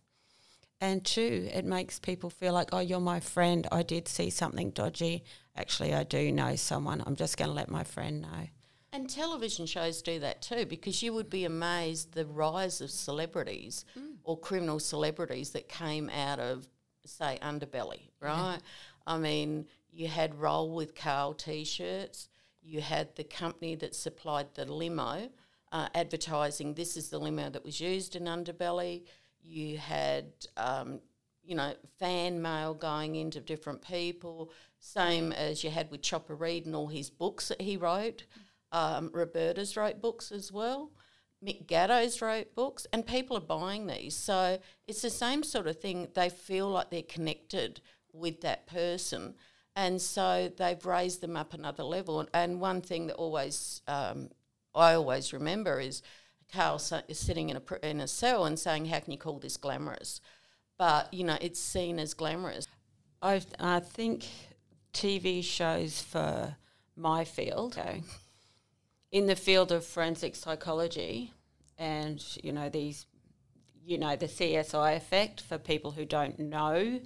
And 0.78 1.04
two, 1.04 1.48
it 1.52 1.64
makes 1.64 1.98
people 1.98 2.30
feel 2.30 2.52
like, 2.52 2.68
oh, 2.72 2.80
you're 2.80 3.00
my 3.00 3.20
friend. 3.20 3.66
I 3.72 3.82
did 3.82 4.08
see 4.08 4.30
something 4.30 4.70
dodgy. 4.70 5.24
Actually, 5.56 5.94
I 5.94 6.04
do 6.04 6.30
know 6.30 6.54
someone. 6.56 7.02
I'm 7.06 7.16
just 7.16 7.38
going 7.38 7.48
to 7.48 7.54
let 7.54 7.70
my 7.70 7.82
friend 7.82 8.22
know. 8.22 8.48
And 8.92 9.08
television 9.08 9.66
shows 9.66 10.02
do 10.02 10.18
that 10.18 10.42
too, 10.42 10.66
because 10.66 11.02
you 11.02 11.12
would 11.12 11.30
be 11.30 11.44
amazed 11.44 12.12
the 12.12 12.26
rise 12.26 12.80
of 12.80 12.90
celebrities 12.90 13.84
mm. 13.96 14.14
or 14.24 14.38
criminal 14.38 14.80
celebrities 14.80 15.50
that 15.50 15.68
came 15.68 16.10
out 16.10 16.40
of 16.40 16.66
say 17.04 17.38
underbelly, 17.42 18.10
right? 18.20 18.58
I 19.06 19.18
mean, 19.18 19.66
you 19.90 20.08
had 20.08 20.34
roll 20.40 20.70
with 20.70 20.94
Carl 20.94 21.34
t-shirts. 21.34 22.28
You 22.62 22.80
had 22.80 23.14
the 23.16 23.24
company 23.24 23.74
that 23.76 23.94
supplied 23.94 24.54
the 24.54 24.70
limo, 24.70 25.30
uh, 25.72 25.88
advertising 25.94 26.74
this 26.74 26.96
is 26.96 27.08
the 27.08 27.18
limo 27.18 27.48
that 27.50 27.64
was 27.64 27.80
used 27.80 28.16
in 28.16 28.24
underbelly. 28.24 29.04
You 29.42 29.78
had, 29.78 30.26
um, 30.56 31.00
you 31.42 31.54
know, 31.54 31.74
fan 31.98 32.42
mail 32.42 32.74
going 32.74 33.16
into 33.16 33.40
different 33.40 33.82
people. 33.82 34.50
Same 34.78 35.32
as 35.32 35.64
you 35.64 35.70
had 35.70 35.90
with 35.90 36.02
Chopper 36.02 36.34
Read 36.34 36.66
and 36.66 36.76
all 36.76 36.88
his 36.88 37.08
books 37.08 37.48
that 37.48 37.62
he 37.62 37.76
wrote. 37.76 38.24
Um, 38.72 39.10
Roberta's 39.12 39.76
wrote 39.76 40.00
books 40.00 40.30
as 40.30 40.52
well. 40.52 40.90
Mick 41.44 41.66
Gatto's 41.66 42.20
wrote 42.20 42.54
books, 42.54 42.86
and 42.92 43.06
people 43.06 43.36
are 43.36 43.40
buying 43.40 43.86
these. 43.86 44.14
So 44.14 44.58
it's 44.86 45.02
the 45.02 45.10
same 45.10 45.42
sort 45.42 45.66
of 45.66 45.80
thing. 45.80 46.08
They 46.14 46.28
feel 46.28 46.68
like 46.68 46.90
they're 46.90 47.02
connected 47.02 47.80
with 48.12 48.42
that 48.42 48.66
person, 48.66 49.34
and 49.74 50.00
so 50.00 50.52
they've 50.54 50.84
raised 50.84 51.22
them 51.22 51.36
up 51.36 51.54
another 51.54 51.82
level. 51.82 52.26
And 52.34 52.60
one 52.60 52.82
thing 52.82 53.06
that 53.06 53.16
always 53.16 53.80
um, 53.88 54.30
I 54.74 54.94
always 54.94 55.32
remember 55.32 55.80
is 55.80 56.02
Carl 56.52 56.78
sa- 56.78 57.02
is 57.08 57.18
sitting 57.18 57.48
in 57.48 57.56
a 57.56 57.60
pr- 57.60 57.76
in 57.76 58.00
a 58.00 58.08
cell 58.08 58.44
and 58.44 58.58
saying, 58.58 58.86
"How 58.86 59.00
can 59.00 59.12
you 59.12 59.18
call 59.18 59.38
this 59.38 59.56
glamorous?" 59.56 60.20
But 60.78 61.12
you 61.14 61.24
know, 61.24 61.38
it's 61.40 61.60
seen 61.60 61.98
as 61.98 62.12
glamorous. 62.14 62.66
I 63.22 63.40
I 63.58 63.80
think 63.80 64.26
TV 64.92 65.42
shows 65.42 66.02
for 66.02 66.56
my 66.96 67.24
field, 67.24 67.78
okay, 67.78 68.02
in 69.12 69.26
the 69.26 69.36
field 69.36 69.72
of 69.72 69.84
forensic 69.84 70.36
psychology, 70.36 71.32
and 71.78 72.24
you 72.42 72.52
know 72.52 72.68
these, 72.68 73.06
you 73.84 73.98
know 73.98 74.16
the 74.16 74.26
CSI 74.26 74.96
effect 74.96 75.40
for 75.40 75.58
people 75.58 75.92
who 75.92 76.04
don't 76.04 76.38
know. 76.38 77.00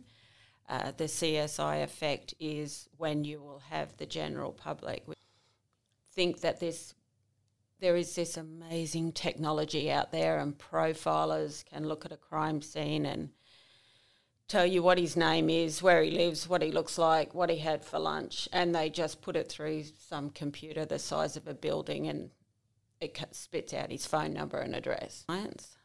Uh, 0.66 0.92
the 0.96 1.04
CSI 1.04 1.82
effect 1.82 2.34
is 2.40 2.88
when 2.96 3.24
you 3.24 3.40
will 3.42 3.62
have 3.70 3.96
the 3.98 4.06
general 4.06 4.50
public 4.50 5.04
think 6.14 6.40
that 6.40 6.60
this 6.60 6.94
there 7.80 7.96
is 7.96 8.14
this 8.14 8.36
amazing 8.36 9.12
technology 9.12 9.90
out 9.90 10.10
there, 10.10 10.38
and 10.38 10.56
profilers 10.56 11.64
can 11.66 11.86
look 11.86 12.04
at 12.06 12.12
a 12.12 12.16
crime 12.16 12.62
scene 12.62 13.04
and 13.04 13.30
tell 14.48 14.66
you 14.66 14.82
what 14.82 14.98
his 14.98 15.16
name 15.16 15.48
is, 15.48 15.82
where 15.82 16.02
he 16.02 16.10
lives, 16.10 16.48
what 16.48 16.62
he 16.62 16.70
looks 16.70 16.98
like, 16.98 17.34
what 17.34 17.50
he 17.50 17.58
had 17.58 17.84
for 17.84 17.98
lunch, 17.98 18.48
and 18.52 18.74
they 18.74 18.90
just 18.90 19.22
put 19.22 19.36
it 19.36 19.48
through 19.48 19.84
some 19.98 20.30
computer 20.30 20.84
the 20.84 20.98
size 20.98 21.36
of 21.36 21.46
a 21.48 21.54
building 21.54 22.06
and 22.08 22.30
it 23.00 23.18
spits 23.32 23.72
out 23.74 23.90
his 23.90 24.06
phone 24.06 24.32
number 24.32 24.58
and 24.58 24.74
address. 24.74 25.24
Science. 25.26 25.76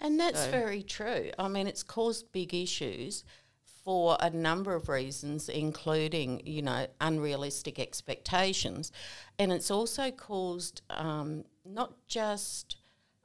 And 0.00 0.18
that's 0.18 0.44
So- 0.44 0.50
very 0.50 0.82
true. 0.82 1.30
I 1.38 1.48
mean, 1.48 1.66
it's 1.66 1.82
caused 1.82 2.30
big 2.32 2.54
issues 2.54 3.24
for 3.84 4.16
a 4.20 4.30
number 4.30 4.74
of 4.74 4.88
reasons, 4.88 5.48
including, 5.48 6.42
you 6.46 6.62
know, 6.62 6.86
unrealistic 7.00 7.78
expectations. 7.78 8.92
And 9.38 9.50
it's 9.50 9.70
also 9.70 10.10
caused 10.10 10.82
um, 10.90 11.44
not 11.64 12.06
just 12.06 12.76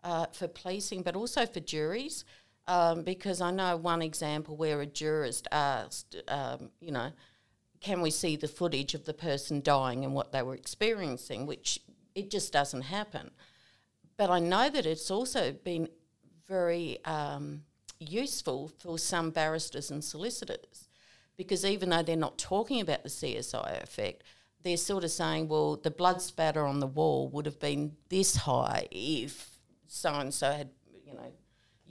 uh, 0.04 0.28
for 0.32 0.48
policing, 0.48 1.04
but 1.04 1.16
also 1.16 1.46
for 1.46 1.60
juries. 1.60 2.24
Um, 2.68 3.04
because 3.04 3.42
I 3.42 3.52
know 3.52 3.76
one 3.76 4.02
example 4.02 4.56
where 4.56 4.80
a 4.80 4.86
jurist 4.86 5.48
asked, 5.52 6.16
um, 6.30 6.70
you 6.80 6.92
know, 6.92 7.12
can 7.82 8.02
we 8.02 8.10
see 8.10 8.38
the 8.38 8.48
footage 8.48 8.94
of 8.94 9.04
the 9.04 9.14
person 9.14 9.62
dying 9.62 10.06
and 10.06 10.14
what 10.14 10.32
they 10.32 10.42
were 10.42 10.56
experiencing, 10.56 11.46
which 11.46 11.80
it 12.16 12.32
just 12.32 12.54
doesn't 12.54 12.84
happen. 12.84 13.32
But 14.16 14.30
I 14.30 14.40
know 14.40 14.70
that 14.70 14.86
it's 14.86 15.12
also 15.12 15.52
been 15.52 15.90
very 16.48 17.04
um, 17.06 17.64
useful 18.00 18.72
for 18.80 18.98
some 18.98 19.32
barristers 19.32 19.92
and 19.92 20.04
solicitors 20.04 20.88
because 21.36 21.66
even 21.66 21.90
though 21.90 22.04
they're 22.04 22.16
not 22.16 22.38
talking 22.38 22.80
about 22.80 23.04
the 23.04 23.10
CSI 23.10 23.82
effect, 23.82 24.24
they're 24.62 24.78
sort 24.78 25.04
of 25.04 25.12
saying, 25.12 25.48
well, 25.48 25.76
the 25.76 25.92
blood 25.92 26.22
spatter 26.22 26.66
on 26.66 26.80
the 26.80 26.88
wall 26.88 27.28
would 27.30 27.46
have 27.46 27.60
been 27.60 27.94
this 28.10 28.36
high 28.38 28.88
if 28.92 29.50
so 29.88 30.14
and 30.14 30.34
so 30.34 30.52
had, 30.52 30.70
you 31.06 31.14
know, 31.14 31.32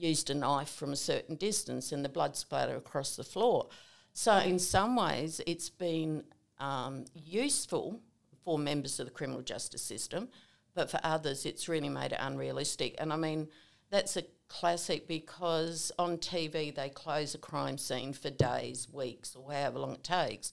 used 0.02 0.30
a 0.30 0.34
knife 0.34 0.70
from 0.70 0.92
a 0.92 0.96
certain 0.96 1.36
distance 1.36 1.92
and 1.92 2.04
the 2.04 2.08
blood 2.08 2.36
splatter 2.36 2.76
across 2.76 3.16
the 3.16 3.24
floor. 3.24 3.68
So, 4.12 4.36
in 4.38 4.58
some 4.58 4.96
ways, 4.96 5.40
it's 5.46 5.70
been 5.70 6.24
um, 6.58 7.04
useful 7.14 8.00
for 8.44 8.58
members 8.58 9.00
of 9.00 9.06
the 9.06 9.12
criminal 9.12 9.42
justice 9.42 9.82
system, 9.82 10.28
but 10.74 10.90
for 10.90 11.00
others, 11.02 11.46
it's 11.46 11.68
really 11.68 11.88
made 11.88 12.12
it 12.12 12.18
unrealistic. 12.20 12.94
And 12.98 13.12
I 13.12 13.16
mean, 13.16 13.48
that's 13.90 14.16
a 14.16 14.24
classic 14.48 15.08
because 15.08 15.92
on 15.98 16.18
TV 16.18 16.74
they 16.74 16.88
close 16.90 17.34
a 17.34 17.38
crime 17.38 17.78
scene 17.78 18.12
for 18.12 18.30
days, 18.30 18.88
weeks, 18.92 19.34
or 19.34 19.50
however 19.50 19.78
long 19.78 19.92
it 19.92 20.04
takes. 20.04 20.52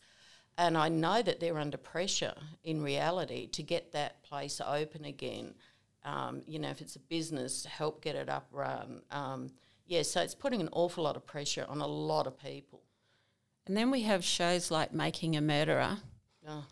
And 0.58 0.78
I 0.78 0.90
know 0.90 1.22
that 1.22 1.40
they're 1.40 1.58
under 1.58 1.78
pressure 1.78 2.36
in 2.64 2.82
reality 2.82 3.48
to 3.48 3.64
get 3.64 3.94
that 3.94 4.24
place 4.24 4.62
open 4.66 5.06
again. 5.06 5.56
Um, 6.04 6.42
you 6.48 6.60
know, 6.60 6.70
if 6.70 6.82
it's 6.82 6.96
a 6.96 7.00
business, 7.00 7.66
help 7.66 8.02
get 8.02 8.16
it 8.16 8.30
up 8.30 8.48
run. 8.52 9.02
Um, 9.12 9.52
yeah, 9.86 10.04
so 10.04 10.22
it's 10.22 10.36
putting 10.36 10.62
an 10.62 10.70
awful 10.72 11.04
lot 11.04 11.18
of 11.18 11.26
pressure 11.26 11.66
on 11.68 11.82
a 11.82 11.88
lot 11.88 12.28
of 12.28 12.40
people. 12.40 12.84
And 13.66 13.76
then 13.76 13.92
we 13.92 14.02
have 14.04 14.24
shows 14.24 14.72
like 14.72 14.94
Making 14.94 15.36
a 15.36 15.42
Murderer, 15.42 15.98
Oh, 16.48 16.66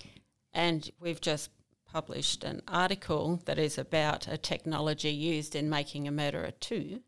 and 0.54 0.90
we've 1.00 1.22
just 1.22 1.52
published 1.86 2.44
an 2.44 2.62
article 2.68 3.42
that 3.46 3.60
is 3.60 3.78
about 3.78 4.28
a 4.28 4.38
technology 4.38 5.12
used 5.12 5.56
in 5.56 5.70
Making 5.70 6.08
a 6.08 6.12
Murderer 6.12 6.52
2. 6.60 7.02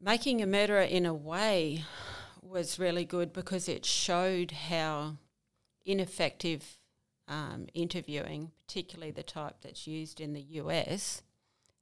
Making 0.00 0.42
a 0.42 0.46
Murderer, 0.46 0.82
in 0.82 1.06
a 1.06 1.14
way, 1.14 1.84
was 2.42 2.78
really 2.78 3.04
good 3.04 3.32
because 3.32 3.68
it 3.68 3.84
showed 3.84 4.50
how 4.50 5.16
ineffective 5.84 6.78
um, 7.28 7.66
interviewing, 7.74 8.50
particularly 8.66 9.10
the 9.10 9.22
type 9.22 9.56
that's 9.62 9.86
used 9.86 10.20
in 10.20 10.32
the 10.32 10.42
US, 10.42 11.22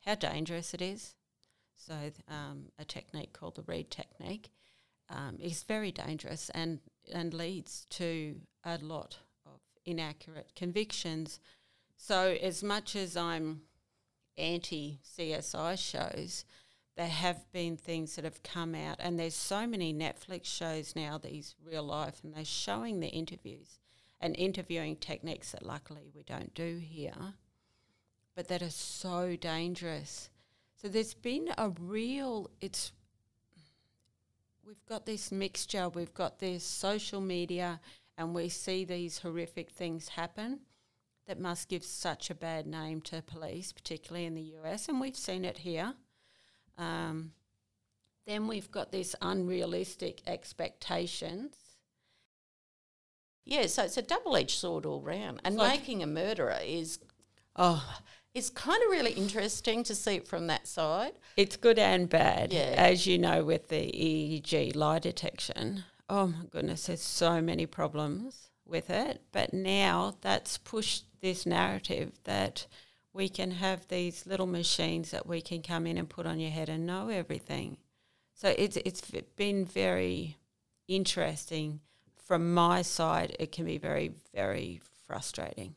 how 0.05 0.14
dangerous 0.14 0.74
it 0.74 0.83
is. 0.83 1.14
So, 1.76 1.94
um, 2.28 2.66
a 2.78 2.85
technique 2.85 3.33
called 3.33 3.57
the 3.57 3.62
Reid 3.62 3.90
technique 3.90 4.50
um, 5.09 5.38
is 5.40 5.64
very 5.64 5.90
dangerous 5.90 6.50
and, 6.50 6.78
and 7.12 7.35
leads 7.35 7.87
to 7.90 8.37
a 8.64 8.78
lot 8.78 9.18
of 9.44 9.61
inaccurate 9.85 10.52
convictions. 10.55 11.40
So, 11.96 12.37
as 12.40 12.62
much 12.62 12.94
as 12.94 13.16
I'm 13.16 13.62
anti 14.37 15.00
CSI 15.05 15.78
shows, 15.78 16.44
there 16.96 17.09
have 17.09 17.50
been 17.52 17.76
things 17.76 18.16
that 18.16 18.24
have 18.24 18.42
come 18.42 18.74
out, 18.74 18.98
and 19.00 19.18
there's 19.18 19.35
so 19.35 19.66
many 19.66 19.94
Netflix 19.94 20.44
shows 20.44 20.94
now, 20.94 21.18
these 21.18 21.57
real 21.64 21.83
life, 21.83 22.20
and 22.22 22.35
they're 22.35 22.44
showing 22.44 23.00
the 23.00 23.09
interviews 23.09 23.78
and 24.22 24.37
interviewing 24.37 24.96
techniques 24.96 25.50
that 25.50 25.66
luckily 25.66 26.08
we 26.14 26.22
don't 26.22 26.54
do 26.54 26.78
here, 26.80 27.35
but 28.37 28.48
that 28.48 28.62
are 28.62 28.70
so 28.70 29.37
dangerous. 29.37 30.30
So 30.80 30.88
there's 30.88 31.12
been 31.12 31.48
a 31.58 31.70
real, 31.80 32.48
it's, 32.61 32.92
we've 34.64 34.87
got 34.88 35.04
this 35.04 35.32
mixture, 35.32 35.88
we've 35.88 36.14
got 36.14 36.38
this 36.38 36.64
social 36.64 37.20
media, 37.20 37.80
and 38.16 38.32
we 38.32 38.48
see 38.48 38.85
these 38.85 39.18
horrific 39.18 39.70
things 39.70 40.08
happen 40.08 40.61
that 41.26 41.40
must 41.40 41.68
give 41.68 41.85
such 41.85 42.30
a 42.30 42.35
bad 42.35 42.66
name 42.66 43.00
to 43.00 43.22
police, 43.22 43.72
particularly 43.72 44.26
in 44.26 44.35
the 44.35 44.54
US, 44.62 44.88
and 44.88 45.00
we've 45.00 45.16
seen 45.16 45.44
it 45.44 45.58
here. 45.58 45.94
Um, 46.78 47.32
then 48.26 48.46
we've 48.46 48.70
got 48.70 48.92
this 48.92 49.16
unrealistic 49.20 50.22
expectations. 50.28 51.54
Yeah, 53.44 53.66
so 53.66 53.85
it's 53.85 53.96
a 53.96 54.02
double 54.02 54.37
edged 54.37 54.59
sword 54.59 54.87
all 54.87 55.00
round. 55.00 55.40
And 55.44 55.57
Like- 55.57 55.81
making 55.81 56.02
a 56.02 56.07
murderer 56.07 56.59
is 56.62 56.98
Oh, 57.57 58.00
it's 58.35 58.48
kind 58.48 58.83
of 58.83 58.88
really 58.90 59.12
interesting 59.12 59.85
to 59.85 59.94
see 59.94 60.14
it 60.14 60.26
from 60.26 60.46
that 60.46 60.66
side. 60.66 61.12
it's 61.37 61.57
good 61.57 61.78
and 61.78 62.09
bad, 62.09 62.52
Yeah. 62.52 62.74
as 62.76 63.07
you 63.07 63.18
know, 63.18 63.44
with 63.44 63.68
the 63.68 63.90
EEG 63.92 64.72
lie 64.74 64.98
detection. 64.98 65.85
Oh 66.09 66.28
my 66.28 66.44
goodness, 66.50 66.87
there's 66.87 67.02
so 67.02 67.40
many 67.42 67.66
problems 67.66 68.48
with 68.64 68.88
it. 68.90 69.20
But 69.33 69.52
now 69.52 70.16
that's 70.22 70.57
pushed 70.59 71.05
this 71.20 71.44
narrative 71.44 72.18
that 72.24 72.66
we 73.12 73.28
can 73.28 73.50
have 73.50 73.87
these 73.88 74.24
little 74.26 74.46
machines 74.46 75.11
that 75.11 75.26
we 75.26 75.42
can 75.42 75.61
come 75.62 75.87
in 75.87 75.98
and 75.98 76.09
put 76.09 76.24
on 76.26 76.40
your 76.40 76.50
head 76.50 76.70
and 76.70 76.87
know 76.87 77.09
everything. 77.09 77.76
So 78.35 78.55
it's 78.57 78.78
it's 78.78 79.02
been 79.37 79.66
very 79.66 80.38
interesting. 80.88 81.81
From 82.24 82.54
my 82.54 82.82
side, 82.82 83.37
it 83.38 83.52
can 83.52 83.64
be 83.64 83.78
very 83.78 84.12
very 84.35 84.80
frustrating. 85.06 85.76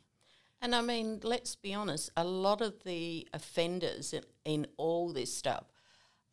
And 0.62 0.73
I 0.73 0.81
mean, 0.81 1.19
let's 1.23 1.55
be 1.55 1.73
honest, 1.73 2.10
a 2.17 2.23
lot 2.23 2.62
of 2.62 2.84
the 2.84 3.27
offenders 3.34 4.13
in, 4.13 4.23
in 4.45 4.67
all 4.77 5.13
this 5.13 5.31
stuff 5.31 5.65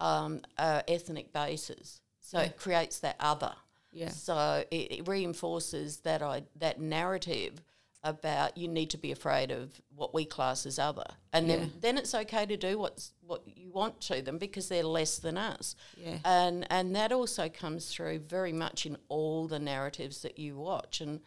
um, 0.00 0.40
are 0.58 0.82
ethnic 0.88 1.32
bases. 1.32 2.00
So 2.20 2.38
it 2.38 2.56
creates 2.56 3.00
that 3.00 3.16
other. 3.20 3.52
Yeah. 3.92 4.08
So 4.08 4.64
it, 4.70 4.92
it 4.92 5.08
reinforces 5.08 5.98
that 5.98 6.22
I, 6.22 6.44
that 6.56 6.80
narrative 6.80 7.60
about 8.04 8.56
you 8.56 8.66
need 8.68 8.90
to 8.90 8.98
be 8.98 9.12
afraid 9.12 9.50
of 9.50 9.80
what 9.94 10.12
we 10.12 10.24
class 10.24 10.66
as 10.66 10.78
other, 10.78 11.06
and 11.32 11.46
Yeah. 11.46 11.56
then 11.56 11.72
then 11.80 11.98
it's 11.98 12.14
okay 12.14 12.46
to 12.46 12.56
do 12.56 12.78
what's 12.78 13.12
what 13.24 13.42
you 13.46 13.70
want 13.70 14.00
to 14.02 14.22
them 14.22 14.38
because 14.38 14.68
they're 14.68 14.82
less 14.82 15.18
than 15.18 15.36
us. 15.38 15.76
Yeah. 15.96 16.18
And 16.24 16.66
and 16.70 16.96
that 16.96 17.12
also 17.12 17.48
comes 17.48 17.92
through 17.92 18.20
very 18.20 18.52
much 18.52 18.86
in 18.86 18.96
all 19.08 19.46
the 19.46 19.58
narratives 19.60 20.22
that 20.22 20.38
you 20.38 20.56
watch, 20.56 21.00
and 21.00 21.20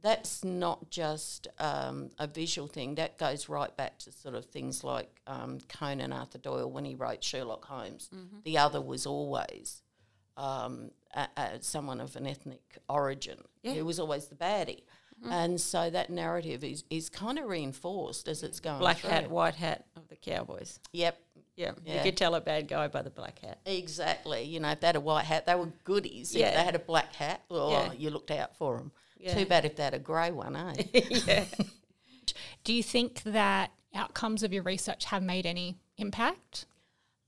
that's 0.00 0.44
not 0.44 0.90
just 0.90 1.48
um, 1.58 2.10
a 2.18 2.26
visual 2.26 2.68
thing. 2.68 2.94
That 2.96 3.18
goes 3.18 3.48
right 3.48 3.74
back 3.76 3.98
to 4.00 4.12
sort 4.12 4.34
of 4.34 4.44
things 4.44 4.84
like 4.84 5.20
um, 5.26 5.58
Conan 5.68 6.12
Arthur 6.12 6.38
Doyle 6.38 6.70
when 6.70 6.84
he 6.84 6.94
wrote 6.94 7.24
Sherlock 7.24 7.64
Holmes. 7.64 8.08
Mm-hmm. 8.14 8.36
The 8.44 8.58
other 8.58 8.80
was 8.80 9.06
always 9.06 9.82
um, 10.36 10.92
a, 11.14 11.26
a, 11.36 11.62
someone 11.62 12.00
of 12.00 12.14
an 12.16 12.26
ethnic 12.26 12.78
origin. 12.88 13.38
Yeah. 13.62 13.72
Who 13.72 13.84
was 13.86 13.98
always 13.98 14.26
the 14.26 14.36
baddie. 14.36 14.82
And 15.28 15.60
so 15.60 15.90
that 15.90 16.10
narrative 16.10 16.62
is, 16.62 16.84
is 16.90 17.08
kind 17.08 17.38
of 17.38 17.46
reinforced 17.46 18.28
as 18.28 18.42
it's 18.42 18.60
going 18.60 18.78
Black 18.78 18.98
through. 18.98 19.10
hat, 19.10 19.30
white 19.30 19.54
hat 19.56 19.84
of 19.96 20.06
the 20.08 20.16
Cowboys. 20.16 20.78
Yep, 20.92 21.18
Yeah. 21.56 21.72
Yeah. 21.84 21.96
You 21.96 22.02
could 22.02 22.16
tell 22.16 22.34
a 22.36 22.40
bad 22.40 22.68
guy 22.68 22.86
by 22.88 23.02
the 23.02 23.10
black 23.10 23.40
hat. 23.40 23.58
Exactly. 23.66 24.44
You 24.44 24.60
know, 24.60 24.70
if 24.70 24.80
they 24.80 24.86
had 24.86 24.96
a 24.96 25.00
white 25.00 25.24
hat, 25.24 25.44
they 25.46 25.54
were 25.56 25.72
goodies. 25.84 26.34
If 26.34 26.40
they 26.42 26.62
had 26.64 26.74
a 26.76 26.78
black 26.78 27.14
hat, 27.14 27.42
well, 27.50 27.70
Yeah. 27.72 27.92
you 27.94 28.10
looked 28.10 28.30
out 28.30 28.56
for 28.56 28.76
them. 28.78 28.92
Yeah. 29.18 29.34
Too 29.34 29.44
bad 29.46 29.64
if 29.64 29.74
they 29.74 29.82
had 29.82 29.94
a 29.94 29.98
grey 29.98 30.30
one, 30.30 30.54
eh? 30.54 30.74
yeah. 31.26 31.44
Do 32.64 32.72
you 32.72 32.82
think 32.82 33.22
that 33.24 33.72
outcomes 33.94 34.42
of 34.42 34.52
your 34.52 34.62
research 34.62 35.06
have 35.06 35.22
made 35.22 35.46
any 35.46 35.76
impact? 35.96 36.66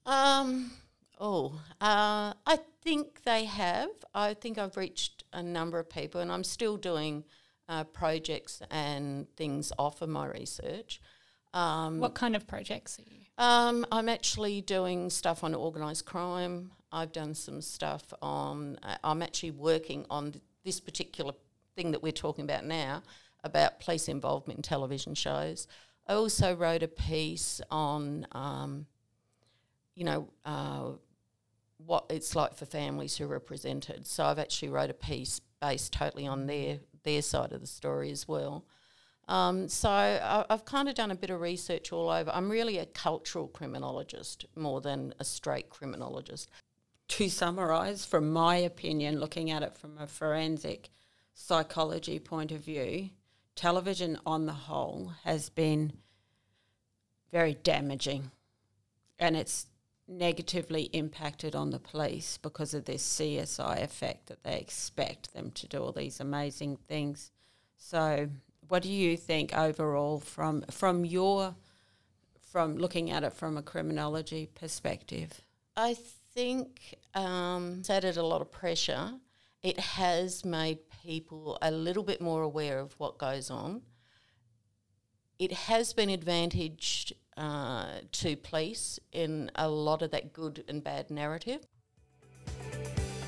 um, 0.07 0.71
oh, 1.19 1.61
uh, 1.81 2.33
I 2.47 2.59
think 2.83 3.23
they 3.25 3.45
have. 3.47 3.91
I 4.15 4.35
think 4.35 4.59
I've 4.59 4.77
reached 4.77 5.25
a 5.33 5.43
number 5.43 5.79
of 5.79 5.89
people, 5.91 6.21
and 6.21 6.31
I'm 6.33 6.45
still 6.45 6.77
doing 6.77 7.25
uh, 7.71 7.85
projects 7.85 8.61
and 8.71 9.27
things 9.37 9.73
off 9.79 10.03
of 10.03 10.09
my 10.09 10.27
research. 10.27 11.01
Um, 11.55 12.01
What 12.01 12.15
kind 12.15 12.37
of 12.37 12.47
projects 12.47 12.99
are 12.99 13.03
you? 13.03 13.21
Um, 13.39 13.87
I'm 13.91 14.09
actually 14.09 14.61
doing 14.61 15.09
stuff 15.09 15.43
on 15.43 15.55
organised 15.55 16.05
crime. 16.05 16.73
I've 16.93 17.13
done 17.13 17.35
some 17.35 17.63
stuff 17.63 18.13
on. 18.21 18.79
Uh, 18.83 18.97
I'm 19.05 19.23
actually 19.23 19.53
working 19.53 20.05
on 20.11 20.33
th- 20.33 20.45
this 20.65 20.81
particular 20.81 21.33
thing 21.77 21.93
that 21.93 22.03
we're 22.03 22.13
talking 22.13 22.45
about 22.45 22.67
now 22.67 23.03
about 23.43 23.81
police 23.81 24.09
involvement 24.09 24.59
in 24.59 24.63
television 24.63 25.15
shows. 25.15 25.67
I 26.07 26.15
also 26.15 26.55
wrote 26.55 26.83
a 26.83 26.89
piece 26.89 27.61
on, 27.71 28.27
um, 28.33 28.87
you 29.95 30.05
know, 30.05 30.29
uh, 30.45 30.91
what 31.87 32.05
it's 32.11 32.35
like 32.35 32.55
for 32.55 32.67
families 32.67 33.17
who 33.17 33.25
are 33.25 33.29
represented. 33.29 34.07
So 34.07 34.25
I've 34.25 34.39
actually 34.39 34.69
wrote 34.69 34.91
a 34.91 34.95
piece 34.95 35.41
based 35.61 35.93
totally 35.93 36.27
on 36.27 36.47
their 36.47 36.81
their 37.05 37.23
side 37.23 37.53
of 37.53 37.61
the 37.61 37.67
story 37.67 38.11
as 38.11 38.27
well. 38.29 38.65
Um, 39.29 39.69
so 39.69 39.89
I, 39.89 40.45
I've 40.51 40.65
kind 40.65 40.89
of 40.89 40.95
done 40.95 41.11
a 41.11 41.15
bit 41.15 41.31
of 41.31 41.41
research 41.41 41.93
all 41.93 42.11
over. 42.11 42.31
I'm 42.35 42.51
really 42.51 42.79
a 42.79 42.87
cultural 42.87 43.47
criminologist 43.49 44.47
more 44.57 44.81
than 44.81 45.15
a 45.19 45.25
straight 45.25 45.71
criminologist. 45.71 46.51
to 47.09 47.29
summarise, 47.29 48.05
from 48.05 48.33
my 48.33 48.57
opinion, 48.57 49.21
looking 49.21 49.51
at 49.51 49.63
it 49.63 49.77
from 49.77 49.99
a 49.99 50.07
forensic 50.07 50.91
psychology 51.35 52.19
point 52.19 52.53
of 52.53 52.61
view, 52.61 53.11
television 53.55 54.19
on 54.27 54.47
the 54.47 54.53
whole 54.53 55.13
has 55.25 55.49
been 55.49 55.93
very 57.31 57.55
damaging 57.55 58.31
and 59.21 59.37
it's 59.37 59.67
negatively 60.11 60.83
impacted 60.93 61.55
on 61.55 61.71
the 61.71 61.79
police 61.79 62.37
because 62.37 62.75
of 62.75 62.85
this 62.85 63.03
CSI 63.03 63.83
effect 63.83 64.27
that 64.27 64.43
they 64.43 64.59
expect 64.59 65.33
them 65.33 65.53
to 65.53 65.69
do 65.69 65.79
all 65.79 65.93
these 65.93 66.21
amazing 66.21 66.77
things. 66.89 67.31
So, 67.77 68.29
what 68.69 68.83
do 68.83 68.93
you 68.93 69.17
think 69.17 69.57
overall 69.57 70.21
from 70.21 70.63
from 70.71 71.05
your 71.05 71.55
from 72.51 72.77
looking 72.77 73.11
at 73.11 73.23
it 73.23 73.33
from 73.33 73.57
a 73.57 73.63
criminology 73.63 74.47
perspective? 74.47 75.41
I 75.77 75.95
think 76.35 76.97
um, 77.15 77.77
it's 77.81 77.91
added 77.91 78.17
a 78.17 78.27
lot 78.27 78.41
of 78.41 78.51
pressure. 78.51 79.13
It 79.63 79.79
has 79.79 80.45
made 80.45 80.79
people 81.05 81.59
a 81.63 81.71
little 81.71 82.03
bit 82.03 82.21
more 82.21 82.43
aware 82.43 82.79
of 82.81 82.93
what 82.99 83.19
goes 83.19 83.51
on. 83.51 83.83
It 85.39 85.53
has 85.53 85.93
been 85.93 86.11
advantaged 86.11 87.13
uh, 87.41 87.87
to 88.13 88.37
police 88.37 89.01
in 89.13 89.51
a 89.55 89.67
lot 89.67 90.03
of 90.03 90.11
that 90.11 90.33
good 90.33 90.63
and 90.69 90.85
bad 90.85 91.11
narrative. 91.11 91.67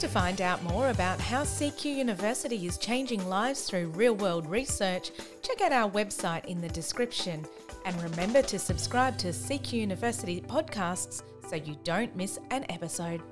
To 0.00 0.08
find 0.08 0.40
out 0.40 0.62
more 0.64 0.90
about 0.90 1.18
how 1.18 1.44
CQ 1.44 1.84
University 1.84 2.66
is 2.66 2.76
changing 2.76 3.26
lives 3.28 3.62
through 3.62 3.88
real 3.88 4.14
world 4.14 4.46
research, 4.46 5.12
check 5.42 5.62
out 5.62 5.72
our 5.72 5.90
website 5.90 6.44
in 6.44 6.60
the 6.60 6.68
description. 6.68 7.46
And 7.86 8.00
remember 8.02 8.42
to 8.42 8.58
subscribe 8.58 9.16
to 9.18 9.28
CQ 9.28 9.72
University 9.72 10.42
podcasts 10.42 11.22
so 11.48 11.56
you 11.56 11.76
don't 11.82 12.14
miss 12.14 12.38
an 12.50 12.66
episode. 12.68 13.22